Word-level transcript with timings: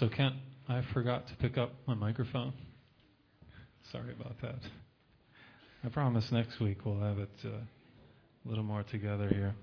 So, 0.00 0.08
Kent, 0.08 0.34
I 0.66 0.80
forgot 0.94 1.28
to 1.28 1.34
pick 1.34 1.58
up 1.58 1.72
my 1.86 1.92
microphone. 1.92 2.54
Sorry 3.92 4.14
about 4.18 4.40
that. 4.40 4.54
I 5.84 5.90
promise 5.90 6.24
next 6.32 6.58
week 6.58 6.86
we'll 6.86 7.00
have 7.00 7.18
it 7.18 7.28
uh, 7.44 7.48
a 7.48 8.48
little 8.48 8.64
more 8.64 8.82
together 8.82 9.28
here. 9.28 9.54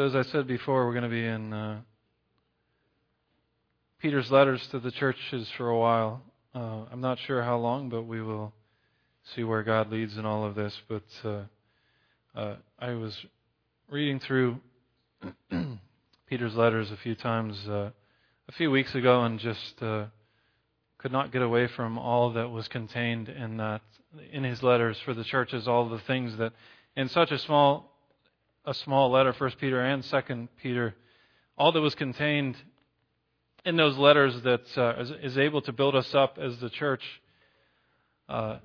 So, 0.00 0.06
as 0.06 0.16
I 0.16 0.22
said 0.30 0.46
before, 0.46 0.86
we're 0.86 0.94
going 0.94 1.02
to 1.04 1.10
be 1.10 1.26
in 1.26 1.52
uh, 1.52 1.80
Peter's 4.00 4.30
letters 4.30 4.66
to 4.68 4.78
the 4.80 4.90
churches 4.90 5.46
for 5.58 5.68
a 5.68 5.78
while. 5.78 6.22
Uh, 6.54 6.84
I'm 6.90 7.02
not 7.02 7.18
sure 7.18 7.42
how 7.42 7.58
long, 7.58 7.90
but 7.90 8.04
we 8.04 8.22
will 8.22 8.54
see 9.34 9.44
where 9.44 9.62
God 9.62 9.92
leads 9.92 10.16
in 10.16 10.24
all 10.24 10.46
of 10.46 10.54
this. 10.54 10.74
But 10.88 11.02
uh, 11.22 11.42
uh 12.34 12.54
I 12.78 12.94
was 12.94 13.14
reading 13.90 14.20
through 14.20 14.56
Peter's 16.26 16.54
letters 16.54 16.90
a 16.90 16.96
few 16.96 17.14
times 17.14 17.58
uh, 17.68 17.90
a 18.48 18.52
few 18.52 18.70
weeks 18.70 18.94
ago 18.94 19.24
and 19.24 19.38
just 19.38 19.82
uh, 19.82 20.06
could 20.96 21.12
not 21.12 21.30
get 21.30 21.42
away 21.42 21.66
from 21.66 21.98
all 21.98 22.32
that 22.32 22.48
was 22.48 22.68
contained 22.68 23.28
in 23.28 23.58
that 23.58 23.82
in 24.32 24.44
his 24.44 24.62
letters 24.62 24.98
for 25.04 25.12
the 25.12 25.24
churches, 25.24 25.68
all 25.68 25.90
the 25.90 26.00
things 26.00 26.38
that 26.38 26.54
in 26.96 27.06
such 27.10 27.30
a 27.32 27.38
small 27.38 27.89
a 28.64 28.74
small 28.74 29.10
letter, 29.10 29.32
First 29.32 29.58
Peter 29.58 29.80
and 29.80 30.04
Second 30.04 30.48
Peter, 30.62 30.94
all 31.56 31.72
that 31.72 31.80
was 31.80 31.94
contained 31.94 32.56
in 33.64 33.76
those 33.76 33.96
letters 33.96 34.40
that 34.42 34.78
uh, 34.78 35.00
is, 35.00 35.10
is, 35.22 35.38
able 35.38 35.60
to 35.62 35.72
build 35.72 35.94
us 35.94 36.14
up 36.14 36.38
as 36.40 36.58
the 36.58 36.70
church 36.70 37.02
uh, 38.28 38.56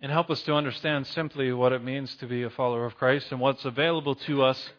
and 0.00 0.10
help 0.10 0.30
us 0.30 0.40
to 0.42 0.54
understand 0.54 1.06
simply 1.06 1.52
what 1.52 1.72
it 1.72 1.84
means 1.84 2.14
to 2.16 2.26
be 2.26 2.42
a 2.42 2.50
follower 2.50 2.86
of 2.86 2.96
Christ 2.96 3.30
and 3.30 3.40
what's 3.40 3.64
available 3.64 4.14
to 4.14 4.42
us 4.42 4.70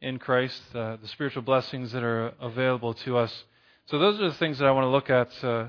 in 0.00 0.18
Christ, 0.18 0.62
uh, 0.74 0.96
the 0.96 1.08
spiritual 1.08 1.42
blessings 1.42 1.92
that 1.92 2.02
are 2.02 2.32
available 2.40 2.94
to 2.94 3.18
us. 3.18 3.44
So 3.86 3.98
those 3.98 4.20
are 4.20 4.28
the 4.28 4.34
things 4.34 4.58
that 4.58 4.66
I 4.66 4.70
want 4.70 4.84
to 4.84 4.88
look 4.88 5.10
at 5.10 5.44
uh, 5.44 5.68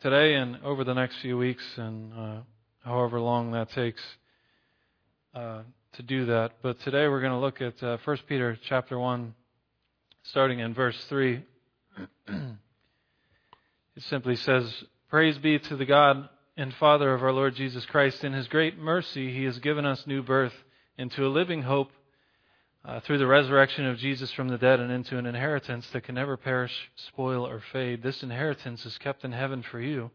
today 0.00 0.34
and 0.34 0.58
over 0.64 0.84
the 0.84 0.94
next 0.94 1.16
few 1.16 1.36
weeks 1.36 1.64
and 1.76 2.12
uh, 2.14 2.36
however 2.84 3.20
long 3.20 3.52
that 3.52 3.70
takes. 3.70 4.02
To 5.96 6.02
do 6.02 6.24
that. 6.24 6.52
But 6.62 6.80
today 6.80 7.06
we're 7.06 7.20
going 7.20 7.32
to 7.32 7.38
look 7.38 7.60
at 7.60 7.82
uh, 7.82 7.98
1 8.02 8.18
Peter 8.26 8.58
chapter 8.66 8.98
1, 8.98 9.34
starting 10.22 10.60
in 10.60 10.72
verse 10.72 10.96
3. 11.04 11.44
it 12.28 14.02
simply 14.08 14.36
says, 14.36 14.84
Praise 15.10 15.36
be 15.36 15.58
to 15.58 15.76
the 15.76 15.84
God 15.84 16.30
and 16.56 16.72
Father 16.72 17.12
of 17.12 17.22
our 17.22 17.32
Lord 17.32 17.56
Jesus 17.56 17.84
Christ. 17.84 18.24
In 18.24 18.32
his 18.32 18.48
great 18.48 18.78
mercy, 18.78 19.34
he 19.34 19.44
has 19.44 19.58
given 19.58 19.84
us 19.84 20.06
new 20.06 20.22
birth 20.22 20.54
into 20.96 21.26
a 21.26 21.28
living 21.28 21.60
hope 21.60 21.90
uh, 22.86 23.00
through 23.00 23.18
the 23.18 23.26
resurrection 23.26 23.84
of 23.84 23.98
Jesus 23.98 24.32
from 24.32 24.48
the 24.48 24.56
dead 24.56 24.80
and 24.80 24.90
into 24.90 25.18
an 25.18 25.26
inheritance 25.26 25.86
that 25.90 26.04
can 26.04 26.14
never 26.14 26.38
perish, 26.38 26.72
spoil, 26.96 27.46
or 27.46 27.62
fade. 27.70 28.02
This 28.02 28.22
inheritance 28.22 28.86
is 28.86 28.96
kept 28.96 29.24
in 29.24 29.32
heaven 29.32 29.62
for 29.62 29.78
you 29.78 30.10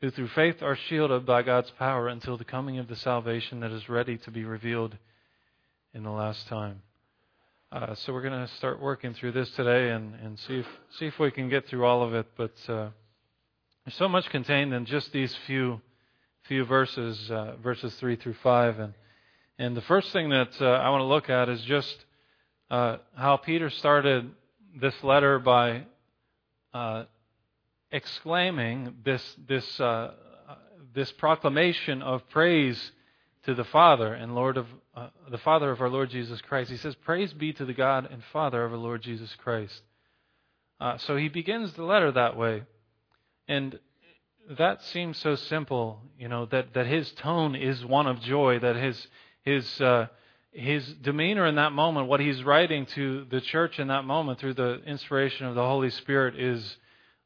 who 0.00 0.10
through 0.10 0.28
faith 0.28 0.62
are 0.62 0.76
shielded 0.76 1.26
by 1.26 1.42
God's 1.42 1.70
power 1.72 2.08
until 2.08 2.38
the 2.38 2.44
coming 2.44 2.78
of 2.78 2.88
the 2.88 2.96
salvation 2.96 3.60
that 3.60 3.70
is 3.70 3.90
ready 3.90 4.16
to 4.16 4.30
be 4.30 4.44
revealed 4.44 4.96
in 5.92 6.02
the 6.02 6.10
last 6.10 6.46
time. 6.46 6.82
Uh, 7.72 7.94
so 7.94 8.12
we're 8.12 8.22
going 8.22 8.46
to 8.46 8.52
start 8.54 8.80
working 8.80 9.14
through 9.14 9.32
this 9.32 9.50
today 9.50 9.90
and, 9.90 10.14
and 10.16 10.38
see 10.40 10.58
if 10.58 10.66
see 10.98 11.06
if 11.06 11.18
we 11.18 11.30
can 11.30 11.48
get 11.48 11.66
through 11.68 11.84
all 11.84 12.02
of 12.02 12.14
it. 12.14 12.26
But 12.36 12.54
uh, 12.68 12.90
there's 13.84 13.94
so 13.96 14.08
much 14.08 14.28
contained 14.30 14.72
in 14.72 14.86
just 14.86 15.12
these 15.12 15.34
few 15.46 15.80
few 16.48 16.64
verses, 16.64 17.30
uh, 17.30 17.54
verses 17.62 17.94
three 17.96 18.16
through 18.16 18.34
five, 18.42 18.78
and 18.78 18.94
and 19.58 19.76
the 19.76 19.82
first 19.82 20.12
thing 20.12 20.30
that 20.30 20.50
uh, 20.60 20.64
I 20.64 20.90
want 20.90 21.02
to 21.02 21.06
look 21.06 21.30
at 21.30 21.48
is 21.48 21.62
just 21.62 22.04
uh, 22.70 22.96
how 23.14 23.36
Peter 23.36 23.70
started 23.70 24.30
this 24.80 24.94
letter 25.04 25.38
by 25.38 25.84
uh, 26.74 27.04
exclaiming 27.90 28.94
this 29.04 29.22
this 29.46 29.80
this 30.92 31.12
proclamation 31.12 32.02
of 32.02 32.28
praise 32.30 32.92
to 33.44 33.54
the 33.54 33.64
Father 33.64 34.12
and 34.12 34.34
Lord 34.34 34.56
of 34.56 34.66
uh, 34.94 35.08
the 35.30 35.38
Father 35.38 35.70
of 35.70 35.80
our 35.80 35.88
Lord 35.88 36.10
Jesus 36.10 36.40
Christ. 36.42 36.70
He 36.70 36.76
says, 36.76 36.94
"Praise 36.96 37.32
be 37.32 37.52
to 37.54 37.64
the 37.64 37.72
God 37.72 38.08
and 38.10 38.22
Father 38.32 38.64
of 38.64 38.72
our 38.72 38.78
Lord 38.78 39.02
Jesus 39.02 39.34
Christ." 39.36 39.82
Uh, 40.78 40.98
so 40.98 41.16
he 41.16 41.28
begins 41.28 41.72
the 41.74 41.84
letter 41.84 42.10
that 42.12 42.36
way, 42.36 42.62
and 43.48 43.78
that 44.58 44.82
seems 44.82 45.18
so 45.18 45.36
simple, 45.36 46.00
you 46.18 46.28
know, 46.28 46.46
that 46.46 46.74
that 46.74 46.86
his 46.86 47.12
tone 47.12 47.54
is 47.54 47.84
one 47.84 48.06
of 48.06 48.20
joy, 48.20 48.58
that 48.58 48.76
his 48.76 49.06
his 49.42 49.80
uh, 49.80 50.06
his 50.52 50.84
demeanor 50.94 51.46
in 51.46 51.54
that 51.54 51.72
moment, 51.72 52.08
what 52.08 52.20
he's 52.20 52.42
writing 52.42 52.86
to 52.86 53.24
the 53.30 53.40
church 53.40 53.78
in 53.78 53.88
that 53.88 54.04
moment 54.04 54.38
through 54.38 54.54
the 54.54 54.82
inspiration 54.84 55.46
of 55.46 55.54
the 55.54 55.64
Holy 55.64 55.90
Spirit, 55.90 56.38
is 56.38 56.76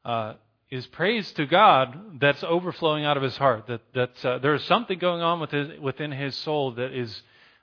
uh, 0.03 0.33
is 0.71 0.85
praise 0.87 1.31
to 1.33 1.45
God 1.45 2.19
that's 2.19 2.43
overflowing 2.43 3.05
out 3.05 3.17
of 3.17 3.23
his 3.23 3.37
heart. 3.37 3.67
That, 3.67 3.81
that 3.93 4.25
uh, 4.25 4.39
there 4.39 4.55
is 4.55 4.63
something 4.63 4.97
going 4.97 5.21
on 5.21 5.39
with 5.39 5.51
his, 5.51 5.79
within 5.79 6.11
his 6.11 6.35
soul 6.35 6.71
that 6.73 6.91
is 6.91 7.21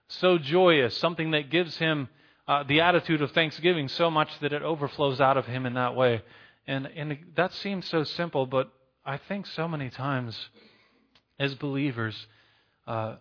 so 0.08 0.38
joyous, 0.38 0.96
something 0.96 1.32
that 1.32 1.50
gives 1.50 1.76
him 1.78 2.08
uh, 2.46 2.64
the 2.64 2.80
attitude 2.80 3.22
of 3.22 3.32
thanksgiving 3.32 3.88
so 3.88 4.10
much 4.10 4.28
that 4.40 4.52
it 4.52 4.62
overflows 4.62 5.20
out 5.20 5.36
of 5.36 5.46
him 5.46 5.66
in 5.66 5.74
that 5.74 5.96
way. 5.96 6.22
And, 6.66 6.86
and 6.86 7.18
that 7.36 7.52
seems 7.54 7.88
so 7.88 8.04
simple, 8.04 8.46
but 8.46 8.70
I 9.04 9.16
think 9.16 9.46
so 9.46 9.66
many 9.66 9.90
times 9.90 10.36
as 11.38 11.54
believers, 11.54 12.26
uh, 12.86 13.16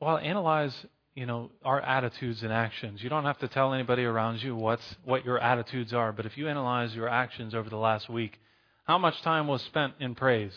well, 0.00 0.18
analyze 0.18 0.74
you 1.16 1.24
know 1.24 1.50
our 1.64 1.80
attitudes 1.80 2.42
and 2.42 2.52
actions. 2.52 3.02
You 3.02 3.08
don't 3.08 3.24
have 3.24 3.38
to 3.38 3.48
tell 3.48 3.72
anybody 3.72 4.04
around 4.04 4.42
you 4.42 4.54
what's 4.54 4.96
what 5.04 5.24
your 5.24 5.40
attitudes 5.40 5.92
are, 5.92 6.12
but 6.12 6.26
if 6.26 6.36
you 6.36 6.46
analyze 6.46 6.94
your 6.94 7.08
actions 7.08 7.54
over 7.54 7.70
the 7.70 7.78
last 7.78 8.08
week, 8.08 8.38
how 8.86 8.98
much 8.98 9.20
time 9.22 9.48
was 9.48 9.62
spent 9.62 9.94
in 9.98 10.14
praise? 10.14 10.56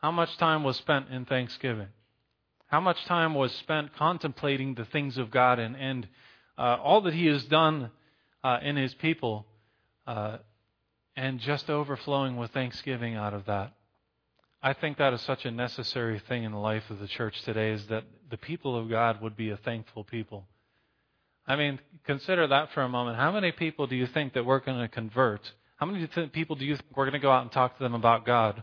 How 0.00 0.10
much 0.10 0.34
time 0.38 0.64
was 0.64 0.78
spent 0.78 1.10
in 1.10 1.26
thanksgiving? 1.26 1.88
How 2.66 2.80
much 2.80 3.04
time 3.04 3.34
was 3.34 3.52
spent 3.52 3.94
contemplating 3.96 4.74
the 4.74 4.86
things 4.86 5.18
of 5.18 5.30
God 5.30 5.58
and, 5.58 5.76
and 5.76 6.08
uh, 6.56 6.78
all 6.82 7.02
that 7.02 7.12
He 7.12 7.26
has 7.26 7.44
done 7.44 7.90
uh, 8.42 8.60
in 8.62 8.76
His 8.76 8.94
people 8.94 9.46
uh, 10.06 10.38
and 11.14 11.38
just 11.38 11.68
overflowing 11.68 12.38
with 12.38 12.50
thanksgiving 12.52 13.14
out 13.14 13.34
of 13.34 13.44
that? 13.44 13.74
I 14.62 14.72
think 14.72 14.96
that 14.96 15.12
is 15.12 15.20
such 15.20 15.44
a 15.44 15.50
necessary 15.50 16.18
thing 16.28 16.44
in 16.44 16.52
the 16.52 16.58
life 16.58 16.88
of 16.88 16.98
the 16.98 17.08
church 17.08 17.42
today 17.42 17.72
is 17.72 17.86
that 17.88 18.04
the 18.30 18.38
people 18.38 18.78
of 18.78 18.88
God 18.88 19.20
would 19.20 19.36
be 19.36 19.50
a 19.50 19.56
thankful 19.58 20.04
people. 20.04 20.46
I 21.46 21.56
mean, 21.56 21.78
consider 22.06 22.46
that 22.46 22.72
for 22.72 22.82
a 22.82 22.88
moment. 22.88 23.18
How 23.18 23.32
many 23.32 23.52
people 23.52 23.86
do 23.86 23.96
you 23.96 24.06
think 24.06 24.32
that 24.32 24.46
we're 24.46 24.60
going 24.60 24.80
to 24.80 24.88
convert 24.88 25.42
how 25.82 25.86
many 25.86 26.06
people 26.28 26.54
do 26.54 26.64
you 26.64 26.76
think 26.76 26.96
we're 26.96 27.06
going 27.06 27.12
to 27.14 27.18
go 27.18 27.32
out 27.32 27.42
and 27.42 27.50
talk 27.50 27.76
to 27.76 27.82
them 27.82 27.94
about 27.94 28.24
God? 28.24 28.62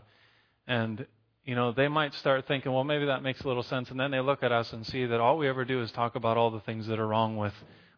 And, 0.66 1.06
you 1.44 1.54
know, 1.54 1.70
they 1.70 1.86
might 1.86 2.14
start 2.14 2.48
thinking, 2.48 2.72
well, 2.72 2.82
maybe 2.82 3.04
that 3.04 3.22
makes 3.22 3.42
a 3.42 3.46
little 3.46 3.62
sense. 3.62 3.90
And 3.90 4.00
then 4.00 4.10
they 4.10 4.20
look 4.20 4.42
at 4.42 4.52
us 4.52 4.72
and 4.72 4.86
see 4.86 5.04
that 5.04 5.20
all 5.20 5.36
we 5.36 5.46
ever 5.46 5.66
do 5.66 5.82
is 5.82 5.92
talk 5.92 6.14
about 6.14 6.38
all 6.38 6.50
the 6.50 6.60
things 6.60 6.86
that 6.86 6.98
are 6.98 7.06
wrong 7.06 7.36
with, 7.36 7.52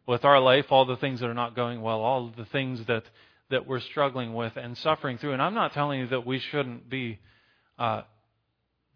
with 0.09 0.25
our 0.25 0.41
life, 0.41 0.67
all 0.71 0.87
the 0.87 0.97
things 0.97 1.21
that 1.21 1.29
are 1.31 1.35
not 1.35 1.55
going 1.55 1.83
well, 1.83 2.01
all 2.01 2.33
the 2.37 2.47
things 2.47 2.85
that, 2.87 3.05
that 3.51 3.65
we're 3.65 3.79
struggling 3.79 4.35
with 4.35 4.57
and 4.57 4.77
suffering 4.79 5.19
through. 5.19 5.35
And 5.35 5.41
I'm 5.41 5.55
not 5.55 5.73
telling 5.73 6.01
you 6.01 6.09
that 6.09 6.27
we 6.27 6.41
shouldn't 6.41 6.91
be, 6.91 7.21
uh, 7.79 8.03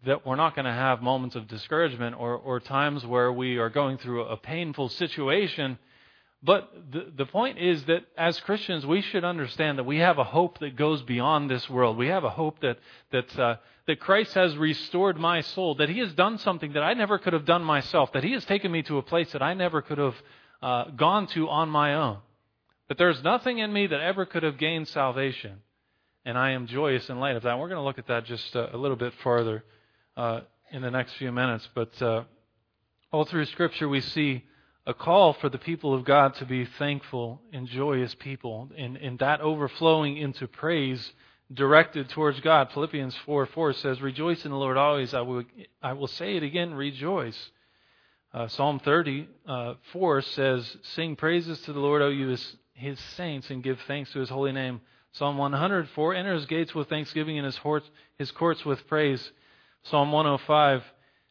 that 0.05 0.25
we're 0.25 0.35
not 0.35 0.55
going 0.55 0.65
to 0.65 0.73
have 0.73 1.01
moments 1.01 1.37
of 1.37 1.47
discouragement 1.47 2.17
or, 2.19 2.35
or 2.35 2.59
times 2.59 3.05
where 3.05 3.31
we 3.31 3.59
are 3.59 3.69
going 3.69 3.97
through 3.97 4.25
a 4.25 4.35
painful 4.35 4.89
situation 4.89 5.77
but 6.43 6.71
the, 6.91 7.11
the 7.15 7.25
point 7.25 7.57
is 7.57 7.83
that 7.85 8.03
as 8.15 8.39
Christians, 8.41 8.85
we 8.85 9.01
should 9.01 9.23
understand 9.23 9.79
that 9.79 9.85
we 9.85 9.97
have 9.97 10.19
a 10.19 10.23
hope 10.23 10.59
that 10.59 10.75
goes 10.75 11.01
beyond 11.01 11.49
this 11.49 11.67
world. 11.69 11.97
We 11.97 12.07
have 12.07 12.23
a 12.23 12.29
hope 12.29 12.59
that, 12.61 12.77
that, 13.11 13.39
uh, 13.39 13.55
that 13.87 13.99
Christ 13.99 14.33
has 14.35 14.55
restored 14.55 15.17
my 15.17 15.41
soul, 15.41 15.75
that 15.75 15.89
He 15.89 15.99
has 15.99 16.13
done 16.13 16.37
something 16.37 16.73
that 16.73 16.83
I 16.83 16.93
never 16.93 17.17
could 17.17 17.33
have 17.33 17.45
done 17.45 17.63
myself, 17.63 18.13
that 18.13 18.23
He 18.23 18.33
has 18.33 18.45
taken 18.45 18.71
me 18.71 18.83
to 18.83 18.99
a 18.99 19.01
place 19.01 19.31
that 19.31 19.41
I 19.41 19.55
never 19.55 19.81
could 19.81 19.97
have 19.97 20.15
uh, 20.61 20.83
gone 20.91 21.25
to 21.27 21.49
on 21.49 21.69
my 21.69 21.95
own. 21.95 22.19
That 22.87 22.99
there's 22.99 23.21
nothing 23.23 23.57
in 23.57 23.73
me 23.73 23.87
that 23.87 23.99
ever 23.99 24.25
could 24.25 24.43
have 24.43 24.59
gained 24.59 24.87
salvation. 24.87 25.57
And 26.23 26.37
I 26.37 26.51
am 26.51 26.67
joyous 26.67 27.09
in 27.09 27.19
light 27.19 27.35
of 27.35 27.43
that. 27.43 27.51
And 27.51 27.59
we're 27.59 27.69
going 27.69 27.79
to 27.79 27.83
look 27.83 27.99
at 27.99 28.07
that 28.07 28.25
just 28.25 28.55
a, 28.55 28.75
a 28.75 28.77
little 28.77 28.95
bit 28.95 29.13
farther 29.23 29.63
uh, 30.15 30.41
in 30.71 30.81
the 30.81 30.91
next 30.91 31.13
few 31.13 31.31
minutes. 31.31 31.67
But 31.73 32.01
uh, 32.01 32.23
all 33.11 33.25
through 33.25 33.45
Scripture, 33.45 33.89
we 33.89 34.01
see 34.01 34.43
a 34.87 34.93
call 34.93 35.33
for 35.33 35.49
the 35.49 35.57
people 35.57 35.93
of 35.93 36.05
God 36.05 36.33
to 36.35 36.45
be 36.45 36.65
thankful 36.65 37.41
and 37.51 37.67
joyous 37.67 38.15
people, 38.15 38.69
and, 38.77 38.95
and 38.95 39.19
that 39.19 39.41
overflowing 39.41 40.15
into 40.15 40.47
praise 40.47 41.11
directed 41.53 42.07
towards 42.09 42.39
God. 42.39 42.69
Philippians 42.73 43.13
4 43.25 43.47
4 43.47 43.73
says, 43.73 44.01
Rejoice 44.01 44.45
in 44.45 44.51
the 44.51 44.57
Lord 44.57 44.77
always. 44.77 45.13
I 45.13 45.21
will, 45.21 45.43
I 45.83 45.91
will 45.91 46.07
say 46.07 46.37
it 46.37 46.43
again, 46.43 46.73
rejoice. 46.73 47.37
Uh, 48.33 48.47
Psalm 48.47 48.79
30 48.79 49.27
uh, 49.45 49.73
4 49.91 50.21
says, 50.21 50.77
Sing 50.95 51.17
praises 51.17 51.59
to 51.61 51.73
the 51.73 51.79
Lord, 51.79 52.01
O 52.01 52.07
you 52.07 52.29
his, 52.29 52.55
his 52.73 52.99
saints, 53.17 53.49
and 53.49 53.61
give 53.61 53.79
thanks 53.87 54.13
to 54.13 54.19
his 54.19 54.29
holy 54.29 54.53
name. 54.53 54.79
Psalm 55.11 55.37
104 55.37 56.15
Enter 56.15 56.33
his 56.33 56.45
gates 56.45 56.73
with 56.73 56.87
thanksgiving 56.87 57.37
and 57.37 57.45
his, 57.45 57.59
his 58.17 58.31
courts 58.31 58.63
with 58.63 58.87
praise. 58.87 59.31
Psalm 59.83 60.13
105 60.13 60.81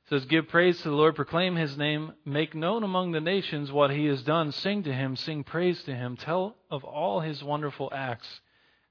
says, 0.08 0.24
Give 0.26 0.46
praise 0.48 0.80
to 0.82 0.90
the 0.90 0.94
Lord, 0.94 1.16
proclaim 1.16 1.56
his 1.56 1.76
name, 1.76 2.12
make 2.24 2.54
known 2.54 2.84
among 2.84 3.12
the 3.12 3.20
nations 3.20 3.72
what 3.72 3.90
he 3.90 4.06
has 4.06 4.22
done, 4.22 4.52
sing 4.52 4.84
to 4.84 4.92
him, 4.92 5.16
sing 5.16 5.42
praise 5.42 5.82
to 5.84 5.94
him, 5.94 6.16
tell 6.16 6.56
of 6.70 6.84
all 6.84 7.20
his 7.20 7.42
wonderful 7.42 7.90
acts. 7.92 8.40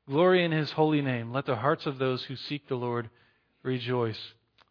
Glory 0.08 0.44
in 0.44 0.52
his 0.52 0.72
holy 0.72 1.02
name. 1.02 1.32
Let 1.32 1.46
the 1.46 1.56
hearts 1.56 1.86
of 1.86 1.98
those 1.98 2.24
who 2.24 2.36
seek 2.36 2.68
the 2.68 2.76
Lord 2.76 3.10
rejoice. 3.64 4.20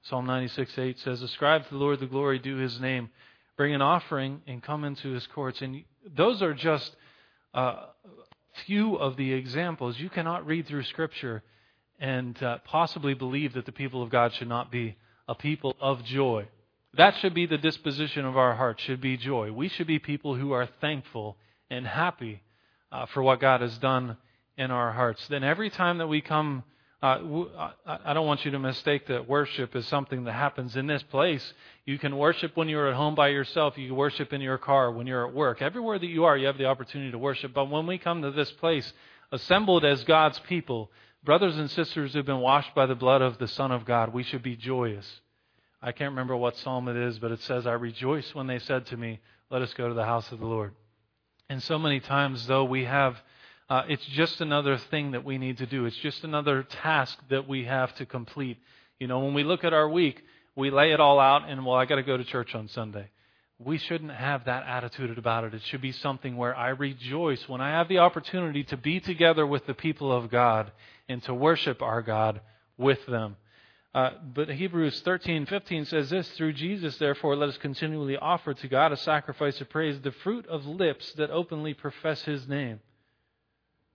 Psalm 0.03 0.27
96 0.27 0.79
8 0.79 0.99
says, 0.99 1.23
Ascribe 1.23 1.65
to 1.65 1.71
the 1.71 1.81
Lord 1.81 1.99
the 1.99 2.07
glory 2.07 2.39
due 2.39 2.57
his 2.57 2.79
name. 2.79 3.09
Bring 3.57 3.75
an 3.75 3.83
offering 3.83 4.43
and 4.47 4.63
come 4.63 4.85
into 4.85 5.13
his 5.13 5.27
courts. 5.29 5.63
And 5.63 5.85
those 6.15 6.43
are 6.43 6.55
just 6.55 6.95
uh, 7.55 7.87
few 8.67 8.97
of 8.97 9.17
the 9.17 9.33
examples. 9.33 9.99
You 9.99 10.11
cannot 10.11 10.47
read 10.47 10.67
through 10.67 10.85
Scripture 10.85 11.43
and 11.99 12.41
uh, 12.43 12.59
possibly 12.65 13.15
believe 13.15 13.55
that 13.55 13.65
the 13.65 13.73
people 13.73 14.03
of 14.03 14.11
God 14.11 14.35
should 14.35 14.49
not 14.49 14.71
be 14.71 14.97
a 15.29 15.35
people 15.35 15.77
of 15.81 16.05
joy. 16.05 16.47
That 16.97 17.17
should 17.17 17.35
be 17.35 17.47
the 17.47 17.59
disposition 17.59 18.25
of 18.25 18.37
our 18.37 18.55
hearts, 18.55 18.83
should 18.83 19.01
be 19.01 19.17
joy. 19.17 19.51
We 19.53 19.69
should 19.69 19.87
be 19.87 19.99
people 19.99 20.37
who 20.37 20.53
are 20.53 20.69
thankful 20.81 21.37
and 21.71 21.87
happy 21.87 22.43
uh, 22.93 23.07
for 23.07 23.23
what 23.23 23.41
God 23.41 23.61
has 23.61 23.77
done 23.79 24.17
in 24.57 24.71
our 24.71 24.93
hearts. 24.93 25.27
Then 25.29 25.43
every 25.43 25.71
time 25.71 25.99
that 25.99 26.07
we 26.07 26.21
come, 26.21 26.63
uh, 27.03 27.19
I 27.85 28.15
don't 28.15 28.27
want 28.27 28.45
you 28.45 28.53
to 28.53 28.59
mistake 28.59 29.09
that 29.09 29.29
worship 29.29 29.75
is 29.75 29.87
something 29.89 30.25
that 30.25 30.33
happens 30.33 30.77
in 30.77 30.87
this 30.87 31.03
place. 31.03 31.53
You 31.85 31.99
can 31.99 32.17
worship 32.17 32.57
when 32.57 32.69
you're 32.69 32.89
at 32.89 32.95
home 32.95 33.15
by 33.15 33.29
yourself. 33.29 33.77
You 33.77 33.89
can 33.89 33.97
worship 33.97 34.33
in 34.33 34.41
your 34.41 34.59
car, 34.59 34.91
when 34.91 35.07
you're 35.07 35.27
at 35.27 35.35
work. 35.35 35.61
Everywhere 35.61 35.99
that 35.99 36.07
you 36.07 36.25
are, 36.25 36.37
you 36.37 36.47
have 36.47 36.57
the 36.57 36.67
opportunity 36.67 37.11
to 37.11 37.19
worship. 37.19 37.53
But 37.53 37.69
when 37.69 37.87
we 37.87 37.99
come 37.99 38.23
to 38.23 38.31
this 38.31 38.51
place, 38.53 38.91
assembled 39.33 39.85
as 39.85 40.05
God's 40.05 40.39
people, 40.41 40.91
brothers 41.25 41.57
and 41.57 41.71
sisters 41.71 42.13
who've 42.13 42.27
been 42.27 42.41
washed 42.41 42.75
by 42.75 42.87
the 42.87 42.95
blood 42.95 43.23
of 43.23 43.39
the 43.39 43.49
Son 43.49 43.73
of 43.73 43.85
God, 43.85 44.13
we 44.13 44.23
should 44.23 44.43
be 44.43 44.57
joyous. 44.57 45.21
I 45.81 45.93
can't 45.93 46.11
remember 46.11 46.37
what 46.37 46.57
psalm 46.59 46.89
it 46.89 46.97
is, 46.97 47.19
but 47.19 47.33
it 47.33 47.41
says, 47.43 47.67
I 47.67 47.73
rejoice 47.73 48.35
when 48.35 48.47
they 48.47 48.59
said 48.59 48.87
to 48.87 48.97
me, 48.97 49.21
Let 49.51 49.63
us 49.63 49.73
go 49.75 49.89
to 49.89 49.95
the 49.95 50.05
house 50.05 50.31
of 50.33 50.39
the 50.39 50.47
Lord. 50.47 50.75
And 51.49 51.63
so 51.63 51.79
many 51.79 52.01
times, 52.01 52.47
though, 52.47 52.65
we 52.65 52.85
have, 52.85 53.17
uh, 53.69 53.83
it's 53.89 54.05
just 54.07 54.41
another 54.41 54.79
thing 54.79 55.11
that 55.13 55.25
we 55.25 55.37
need 55.39 55.59
to 55.59 55.67
do. 55.67 55.85
It's 55.85 55.97
just 55.97 56.25
another 56.25 56.63
task 56.63 57.19
that 57.29 57.47
we 57.47 57.65
have 57.65 57.95
to 57.97 58.07
complete. 58.07 58.59
You 58.99 59.09
know, 59.09 59.21
when 59.21 59.35
we 59.35 59.45
look 59.45 59.65
at 59.65 59.75
our 59.75 59.89
week, 59.89 60.23
we 60.57 60.71
lay 60.71 60.93
it 60.93 61.01
all 61.01 61.21
out 61.21 61.49
and, 61.49 61.67
well, 61.67 61.77
I 61.77 61.85
got 61.85 61.97
to 61.97 62.03
go 62.03 62.17
to 62.17 62.25
church 62.25 62.55
on 62.55 62.69
Sunday. 62.69 63.11
We 63.59 63.79
shouldn't 63.79 64.11
have 64.11 64.47
that 64.47 64.67
attitude 64.67 65.17
about 65.17 65.45
it. 65.45 65.55
It 65.55 65.63
should 65.65 65.83
be 65.83 65.93
something 65.93 66.37
where 66.37 66.57
I 66.57 66.71
rejoice 66.71 67.47
when 67.49 67.61
I 67.61 67.71
have 67.71 67.89
the 67.89 67.99
opportunity 67.99 68.65
to 68.65 68.77
be 68.77 69.01
together 69.01 69.47
with 69.47 69.67
the 69.67 69.75
people 69.75 70.11
of 70.11 70.31
God 70.31 70.73
and 71.09 71.23
to 71.25 71.35
worship 71.35 71.83
our 71.83 72.03
God 72.03 72.41
with 72.77 73.05
them. 73.07 73.37
Uh, 73.95 74.11
but 74.35 74.49
Hebrews 74.49 75.03
13:15 75.03 75.87
says 75.87 76.11
this, 76.11 76.29
through 76.33 76.55
Jesus 76.55 76.97
therefore 76.99 77.37
let 77.37 77.49
us 77.49 77.59
continually 77.59 78.17
offer 78.17 78.53
to 78.53 78.69
God 78.69 78.91
a 78.91 78.97
sacrifice 78.97 79.61
of 79.61 79.71
praise, 79.71 80.01
the 80.01 80.11
fruit 80.11 80.47
of 80.49 80.67
lips 80.67 81.13
that 81.13 81.31
openly 81.31 81.75
profess 81.75 82.23
his 82.23 82.49
name. 82.49 82.81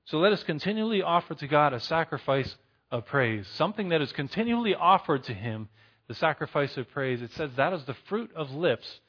So 0.06 0.17
let 0.19 0.31
us 0.31 0.41
continually 0.44 1.01
offer 1.01 1.35
to 1.35 1.47
God 1.47 1.73
a 1.73 1.81
sacrifice 1.81 2.56
of 2.91 3.06
praise, 3.06 3.45
something 3.55 3.89
that 3.89 4.01
is 4.01 4.12
continually 4.13 4.73
offered 4.73 5.25
to 5.25 5.33
him, 5.33 5.67
the 6.07 6.15
sacrifice 6.15 6.77
of 6.77 6.89
praise. 6.91 7.21
It 7.21 7.33
says 7.33 7.51
that 7.57 7.73
is 7.73 7.83
the 7.83 7.97
fruit 8.07 8.31
of 8.35 8.51
lips 8.51 9.01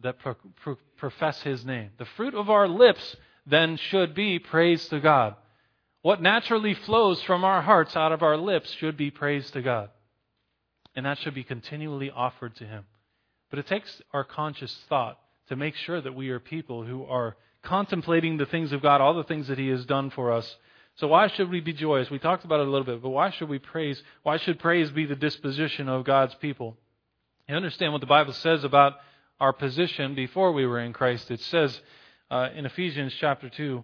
that 0.00 0.18
pro- 0.18 0.36
pro- 0.62 0.78
profess 0.96 1.40
his 1.42 1.64
name. 1.64 1.90
The 1.98 2.04
fruit 2.04 2.34
of 2.34 2.50
our 2.50 2.68
lips 2.68 3.16
then 3.46 3.76
should 3.76 4.14
be 4.14 4.38
praise 4.38 4.86
to 4.88 5.00
God. 5.00 5.36
What 6.02 6.20
naturally 6.20 6.74
flows 6.74 7.22
from 7.22 7.44
our 7.44 7.62
hearts 7.62 7.96
out 7.96 8.12
of 8.12 8.22
our 8.22 8.36
lips 8.36 8.70
should 8.72 8.96
be 8.96 9.10
praise 9.10 9.50
to 9.52 9.62
God 9.62 9.90
and 10.94 11.06
that 11.06 11.18
should 11.18 11.34
be 11.34 11.44
continually 11.44 12.10
offered 12.10 12.54
to 12.56 12.64
Him. 12.64 12.84
But 13.50 13.58
it 13.58 13.66
takes 13.66 14.02
our 14.12 14.24
conscious 14.24 14.74
thought 14.88 15.18
to 15.48 15.56
make 15.56 15.74
sure 15.76 16.00
that 16.00 16.14
we 16.14 16.30
are 16.30 16.40
people 16.40 16.84
who 16.84 17.04
are 17.04 17.36
contemplating 17.62 18.36
the 18.36 18.46
things 18.46 18.72
of 18.72 18.82
God, 18.82 19.00
all 19.00 19.14
the 19.14 19.24
things 19.24 19.48
that 19.48 19.58
He 19.58 19.68
has 19.68 19.84
done 19.84 20.10
for 20.10 20.32
us. 20.32 20.56
So 20.96 21.08
why 21.08 21.28
should 21.28 21.50
we 21.50 21.60
be 21.60 21.72
joyous? 21.72 22.10
We 22.10 22.18
talked 22.18 22.44
about 22.44 22.60
it 22.60 22.66
a 22.66 22.70
little 22.70 22.86
bit, 22.86 23.02
but 23.02 23.10
why 23.10 23.30
should 23.30 23.48
we 23.48 23.58
praise? 23.58 24.02
Why 24.22 24.36
should 24.36 24.58
praise 24.58 24.90
be 24.90 25.06
the 25.06 25.16
disposition 25.16 25.88
of 25.88 26.04
God's 26.04 26.34
people? 26.36 26.76
You 27.48 27.56
understand 27.56 27.92
what 27.92 28.00
the 28.00 28.06
Bible 28.06 28.32
says 28.34 28.64
about 28.64 28.94
our 29.40 29.52
position 29.52 30.14
before 30.14 30.52
we 30.52 30.66
were 30.66 30.80
in 30.80 30.92
Christ. 30.92 31.30
It 31.30 31.40
says 31.40 31.80
uh, 32.30 32.48
in 32.54 32.66
Ephesians 32.66 33.14
chapter 33.18 33.48
2, 33.48 33.82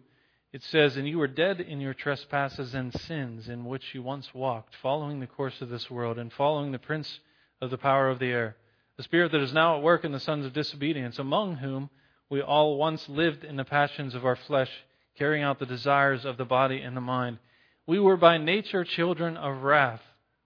it 0.53 0.63
says, 0.63 0.97
And 0.97 1.07
you 1.07 1.19
were 1.19 1.27
dead 1.27 1.61
in 1.61 1.81
your 1.81 1.95
trespasses 1.95 2.75
and 2.75 2.93
sins 2.93 3.49
in 3.49 3.65
which 3.65 3.95
you 3.95 4.03
once 4.03 4.35
walked, 4.35 4.75
following 4.83 5.21
the 5.21 5.27
course 5.27 5.61
of 5.61 5.69
this 5.69 5.91
world, 5.91 6.19
and 6.19 6.33
following 6.33 6.73
the 6.73 6.79
prince 6.79 7.21
of 7.61 7.71
the 7.71 7.79
power 7.79 8.09
of 8.09 8.19
the 8.19 8.27
air, 8.27 8.57
the 8.97 9.03
spirit 9.03 9.33
that 9.33 9.43
is 9.43 9.53
now 9.53 9.77
at 9.77 9.83
work 9.83 10.05
in 10.05 10.13
the 10.13 10.21
sons 10.21 10.47
of 10.47 10.53
disobedience, 10.53 11.19
among 11.19 11.57
whom 11.57 11.91
we 12.31 12.41
all 12.41 12.77
once 12.77 13.09
lived 13.09 13.45
in 13.45 13.57
the 13.57 13.65
passions 13.65 14.15
of 14.15 14.25
our 14.25 14.37
flesh, 14.37 14.71
carrying 15.17 15.43
out 15.43 15.59
the 15.59 15.67
desires 15.67 16.25
of 16.25 16.37
the 16.37 16.45
body 16.45 16.81
and 16.81 16.97
the 16.97 17.01
mind. 17.01 17.39
We 17.87 17.99
were 17.99 18.17
by 18.17 18.39
nature 18.39 18.85
children 18.85 19.37
of 19.37 19.63
wrath, 19.63 20.03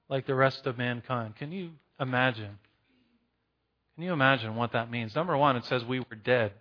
like 0.08 0.26
the 0.26 0.34
rest 0.34 0.66
of 0.66 0.78
mankind. 0.78 1.37
Can 1.37 1.52
you 1.52 1.70
imagine? 2.00 2.58
Can 3.94 4.04
you 4.04 4.12
imagine 4.12 4.56
what 4.56 4.72
that 4.72 4.90
means? 4.90 5.14
Number 5.14 5.37
one, 5.37 5.56
it 5.56 5.64
says 5.66 5.84
we 5.84 6.00
were 6.00 6.16
dead, 6.16 6.52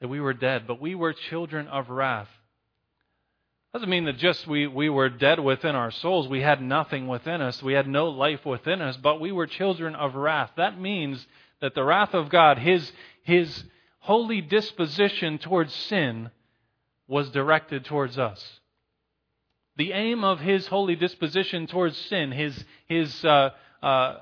that 0.00 0.08
we 0.08 0.20
were 0.20 0.34
dead, 0.34 0.66
but 0.66 0.80
we 0.80 0.94
were 0.94 1.12
children 1.12 1.68
of 1.68 1.90
wrath. 1.90 2.28
Doesn't 3.76 3.90
mean 3.90 4.06
that 4.06 4.16
just 4.16 4.46
we, 4.46 4.66
we 4.66 4.88
were 4.88 5.10
dead 5.10 5.38
within 5.38 5.74
our 5.74 5.90
souls. 5.90 6.28
We 6.28 6.40
had 6.40 6.62
nothing 6.62 7.08
within 7.08 7.42
us. 7.42 7.62
We 7.62 7.74
had 7.74 7.86
no 7.86 8.08
life 8.08 8.46
within 8.46 8.80
us, 8.80 8.96
but 8.96 9.20
we 9.20 9.32
were 9.32 9.46
children 9.46 9.94
of 9.94 10.14
wrath. 10.14 10.50
That 10.56 10.80
means 10.80 11.26
that 11.60 11.74
the 11.74 11.84
wrath 11.84 12.14
of 12.14 12.30
God, 12.30 12.56
His, 12.56 12.90
His 13.22 13.64
holy 13.98 14.40
disposition 14.40 15.36
towards 15.36 15.74
sin, 15.74 16.30
was 17.06 17.28
directed 17.28 17.84
towards 17.84 18.18
us. 18.18 18.60
The 19.76 19.92
aim 19.92 20.24
of 20.24 20.40
His 20.40 20.66
holy 20.68 20.96
disposition 20.96 21.66
towards 21.66 21.98
sin, 21.98 22.32
His, 22.32 22.64
His 22.88 23.26
uh, 23.26 23.50
uh, 23.82 23.86
uh, 23.86 24.20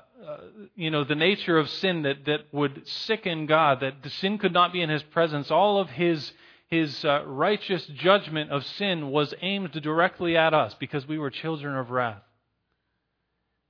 you 0.75 0.91
know, 0.91 1.05
the 1.05 1.15
nature 1.15 1.57
of 1.57 1.69
sin 1.69 2.01
that, 2.01 2.25
that 2.25 2.41
would 2.51 2.85
sicken 2.85 3.45
God, 3.45 3.79
that 3.79 4.03
the 4.03 4.09
sin 4.09 4.37
could 4.37 4.51
not 4.51 4.73
be 4.73 4.81
in 4.81 4.89
His 4.89 5.03
presence, 5.03 5.49
all 5.49 5.79
of 5.79 5.91
His 5.91 6.33
his 6.67 7.05
uh, 7.05 7.23
righteous 7.25 7.85
judgment 7.85 8.51
of 8.51 8.65
sin 8.65 9.11
was 9.11 9.33
aimed 9.41 9.71
directly 9.71 10.35
at 10.35 10.53
us 10.53 10.75
because 10.79 11.07
we 11.07 11.17
were 11.17 11.29
children 11.29 11.75
of 11.75 11.91
wrath. 11.91 12.23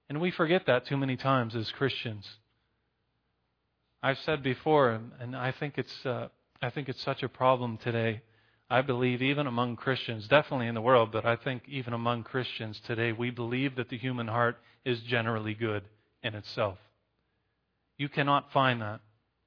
And 0.10 0.22
we 0.22 0.32
forget 0.32 0.66
that 0.68 0.86
too 0.86 0.98
many 0.98 1.18
times 1.18 1.56
as 1.56 1.72
Christians. 1.72 2.25
I've 4.02 4.20
said 4.20 4.44
before, 4.44 5.02
and 5.20 5.36
I 5.36 5.52
think 5.52 5.78
it's, 5.78 6.06
uh, 6.06 6.28
I 6.62 6.70
think 6.70 6.90
it's 6.90 7.02
such 7.02 7.24
a 7.24 7.30
problem 7.30 7.78
today. 7.78 8.22
I 8.70 8.82
believe 8.82 9.22
even 9.22 9.48
among 9.48 9.75
Christians, 9.75 10.28
definitely 10.28 10.68
in 10.68 10.75
the 10.75 10.82
world, 10.82 11.12
but 11.12 11.25
I 11.25 11.36
think 11.36 11.64
even 11.68 11.94
among 11.94 12.24
Christians 12.24 12.80
today, 12.86 13.12
we 13.12 13.30
believe 13.30 13.75
that 13.75 13.90
the 13.90 13.98
human 13.98 14.28
heart 14.28 14.58
is 14.86 15.02
generally 15.02 15.54
good 15.54 15.84
in 16.24 16.36
itself. 16.36 16.78
You 17.98 18.10
cannot 18.10 18.52
find 18.52 18.82
that 18.82 19.02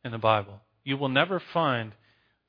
in 0.04 0.12
the 0.12 0.18
Bible. 0.18 0.60
You 0.84 0.96
will 0.96 1.08
never 1.08 1.40
find 1.52 1.92